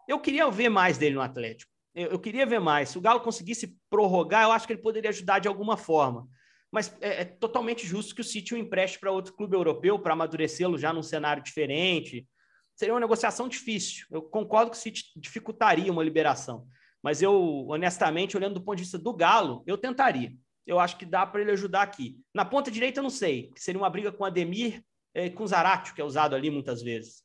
Eu 0.07 0.19
queria 0.19 0.49
ver 0.49 0.69
mais 0.69 0.97
dele 0.97 1.15
no 1.15 1.21
Atlético. 1.21 1.71
Eu, 1.93 2.11
eu, 2.11 2.19
queria 2.19 2.45
ver 2.45 2.59
mais. 2.59 2.89
Se 2.89 2.97
o 2.97 3.01
Galo 3.01 3.21
conseguisse 3.21 3.77
prorrogar, 3.89 4.43
eu 4.43 4.51
acho 4.51 4.65
que 4.65 4.73
ele 4.73 4.81
poderia 4.81 5.09
ajudar 5.09 5.39
de 5.39 5.47
alguma 5.47 5.77
forma. 5.77 6.27
Mas 6.71 6.95
é, 7.01 7.21
é 7.21 7.25
totalmente 7.25 7.85
justo 7.85 8.15
que 8.15 8.21
o 8.21 8.23
City 8.23 8.55
o 8.55 8.57
empreste 8.57 8.99
para 8.99 9.11
outro 9.11 9.33
clube 9.33 9.55
europeu 9.55 9.99
para 9.99 10.13
amadurecê-lo 10.13 10.77
já 10.77 10.91
num 10.91 11.03
cenário 11.03 11.43
diferente. 11.43 12.27
Seria 12.75 12.93
uma 12.93 12.99
negociação 12.99 13.47
difícil. 13.47 14.07
Eu 14.09 14.23
concordo 14.23 14.71
que 14.71 14.77
o 14.77 14.79
City 14.79 15.03
dificultaria 15.15 15.91
uma 15.91 16.03
liberação. 16.03 16.67
Mas 17.01 17.21
eu, 17.21 17.67
honestamente, 17.67 18.35
olhando 18.35 18.55
do 18.55 18.63
ponto 18.63 18.77
de 18.77 18.83
vista 18.83 18.97
do 18.97 19.13
Galo, 19.13 19.63
eu 19.67 19.77
tentaria. 19.77 20.33
Eu 20.65 20.79
acho 20.79 20.97
que 20.97 21.05
dá 21.05 21.27
para 21.27 21.41
ele 21.41 21.51
ajudar 21.51 21.83
aqui. 21.83 22.17
Na 22.33 22.45
ponta 22.45 22.71
direita, 22.71 22.99
eu 22.99 23.03
não 23.03 23.09
sei. 23.09 23.51
Seria 23.55 23.79
uma 23.79 23.89
briga 23.89 24.11
com 24.11 24.23
o 24.23 24.25
Ademir 24.25 24.83
e 25.13 25.29
com 25.29 25.43
o 25.43 25.47
Zaratio, 25.47 25.93
que 25.93 26.01
é 26.01 26.03
usado 26.03 26.35
ali 26.35 26.49
muitas 26.49 26.81
vezes 26.81 27.23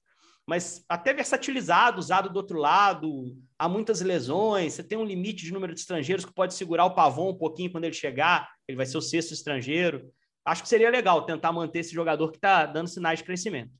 mas 0.48 0.82
até 0.88 1.12
versatilizado, 1.12 1.98
usado 1.98 2.30
do 2.30 2.38
outro 2.38 2.58
lado, 2.58 3.36
há 3.58 3.68
muitas 3.68 4.00
lesões, 4.00 4.72
você 4.72 4.82
tem 4.82 4.96
um 4.96 5.04
limite 5.04 5.44
de 5.44 5.52
número 5.52 5.74
de 5.74 5.80
estrangeiros 5.80 6.24
que 6.24 6.32
pode 6.32 6.54
segurar 6.54 6.86
o 6.86 6.94
Pavon 6.94 7.32
um 7.32 7.36
pouquinho 7.36 7.70
quando 7.70 7.84
ele 7.84 7.92
chegar, 7.92 8.48
ele 8.66 8.74
vai 8.74 8.86
ser 8.86 8.96
o 8.96 9.02
sexto 9.02 9.34
estrangeiro. 9.34 10.10
Acho 10.46 10.62
que 10.62 10.68
seria 10.70 10.88
legal 10.88 11.26
tentar 11.26 11.52
manter 11.52 11.80
esse 11.80 11.92
jogador 11.92 12.30
que 12.30 12.38
está 12.38 12.64
dando 12.64 12.88
sinais 12.88 13.18
de 13.18 13.26
crescimento. 13.26 13.70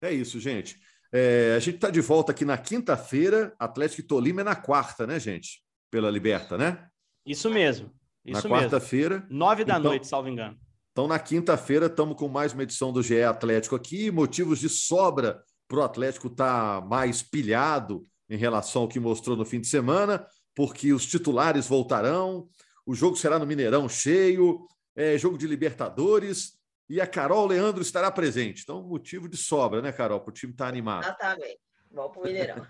É 0.00 0.12
isso, 0.12 0.38
gente. 0.38 0.78
É, 1.12 1.54
a 1.56 1.58
gente 1.58 1.74
está 1.74 1.90
de 1.90 2.00
volta 2.00 2.30
aqui 2.30 2.44
na 2.44 2.56
quinta-feira, 2.56 3.52
Atlético 3.58 4.02
e 4.02 4.06
Tolima 4.06 4.42
é 4.42 4.44
na 4.44 4.54
quarta, 4.54 5.08
né, 5.08 5.18
gente? 5.18 5.64
Pela 5.90 6.08
Liberta, 6.12 6.56
né? 6.56 6.86
Isso 7.26 7.50
mesmo. 7.50 7.90
Isso 8.24 8.48
na 8.48 8.56
quarta-feira. 8.56 9.26
Nove 9.28 9.64
da 9.64 9.78
então, 9.80 9.90
noite, 9.90 10.06
salvo 10.06 10.28
engano. 10.28 10.56
Então, 10.92 11.08
na 11.08 11.18
quinta-feira, 11.18 11.86
estamos 11.86 12.16
com 12.16 12.28
mais 12.28 12.52
uma 12.52 12.62
edição 12.62 12.92
do 12.92 13.02
GE 13.02 13.20
Atlético 13.24 13.74
aqui. 13.74 14.12
Motivos 14.12 14.60
de 14.60 14.68
sobra 14.68 15.42
para 15.74 15.80
o 15.80 15.84
Atlético 15.84 16.28
estar 16.28 16.80
tá 16.80 16.86
mais 16.86 17.20
pilhado 17.20 18.06
em 18.30 18.36
relação 18.36 18.82
ao 18.82 18.88
que 18.88 19.00
mostrou 19.00 19.36
no 19.36 19.44
fim 19.44 19.60
de 19.60 19.66
semana, 19.66 20.24
porque 20.54 20.92
os 20.92 21.04
titulares 21.04 21.66
voltarão, 21.66 22.48
o 22.86 22.94
jogo 22.94 23.16
será 23.16 23.40
no 23.40 23.46
Mineirão 23.46 23.88
cheio, 23.88 24.66
é 24.94 25.18
jogo 25.18 25.36
de 25.36 25.48
Libertadores, 25.48 26.52
e 26.88 27.00
a 27.00 27.06
Carol 27.06 27.46
Leandro 27.46 27.82
estará 27.82 28.08
presente. 28.10 28.62
Então, 28.62 28.82
motivo 28.82 29.28
de 29.28 29.36
sobra, 29.36 29.82
né, 29.82 29.90
Carol, 29.90 30.20
para 30.20 30.30
o 30.30 30.34
time 30.34 30.52
estar 30.52 30.66
tá 30.66 30.68
animado. 30.68 31.04
Exatamente. 31.04 31.58
Vamos 31.90 32.12
para 32.12 32.20
o 32.20 32.24
Mineirão. 32.24 32.66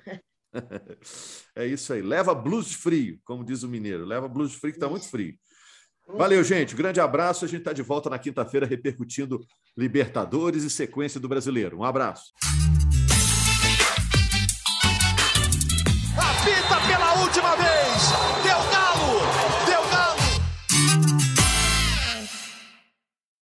é 1.54 1.66
isso 1.66 1.92
aí. 1.92 2.00
Leva 2.00 2.34
blues 2.34 2.68
de 2.68 2.76
frio, 2.76 3.20
como 3.24 3.44
diz 3.44 3.62
o 3.62 3.68
mineiro. 3.68 4.06
Leva 4.06 4.28
blues 4.28 4.52
de 4.52 4.56
frio 4.56 4.72
que 4.72 4.78
está 4.78 4.88
muito 4.88 5.08
frio. 5.08 5.34
Valeu, 6.06 6.42
gente. 6.42 6.74
Grande 6.74 7.00
abraço. 7.00 7.44
A 7.44 7.48
gente 7.48 7.60
está 7.60 7.72
de 7.72 7.82
volta 7.82 8.08
na 8.08 8.18
quinta-feira 8.18 8.66
repercutindo 8.66 9.44
Libertadores 9.76 10.62
e 10.62 10.70
sequência 10.70 11.20
do 11.20 11.28
brasileiro. 11.28 11.78
Um 11.78 11.84
abraço. 11.84 12.32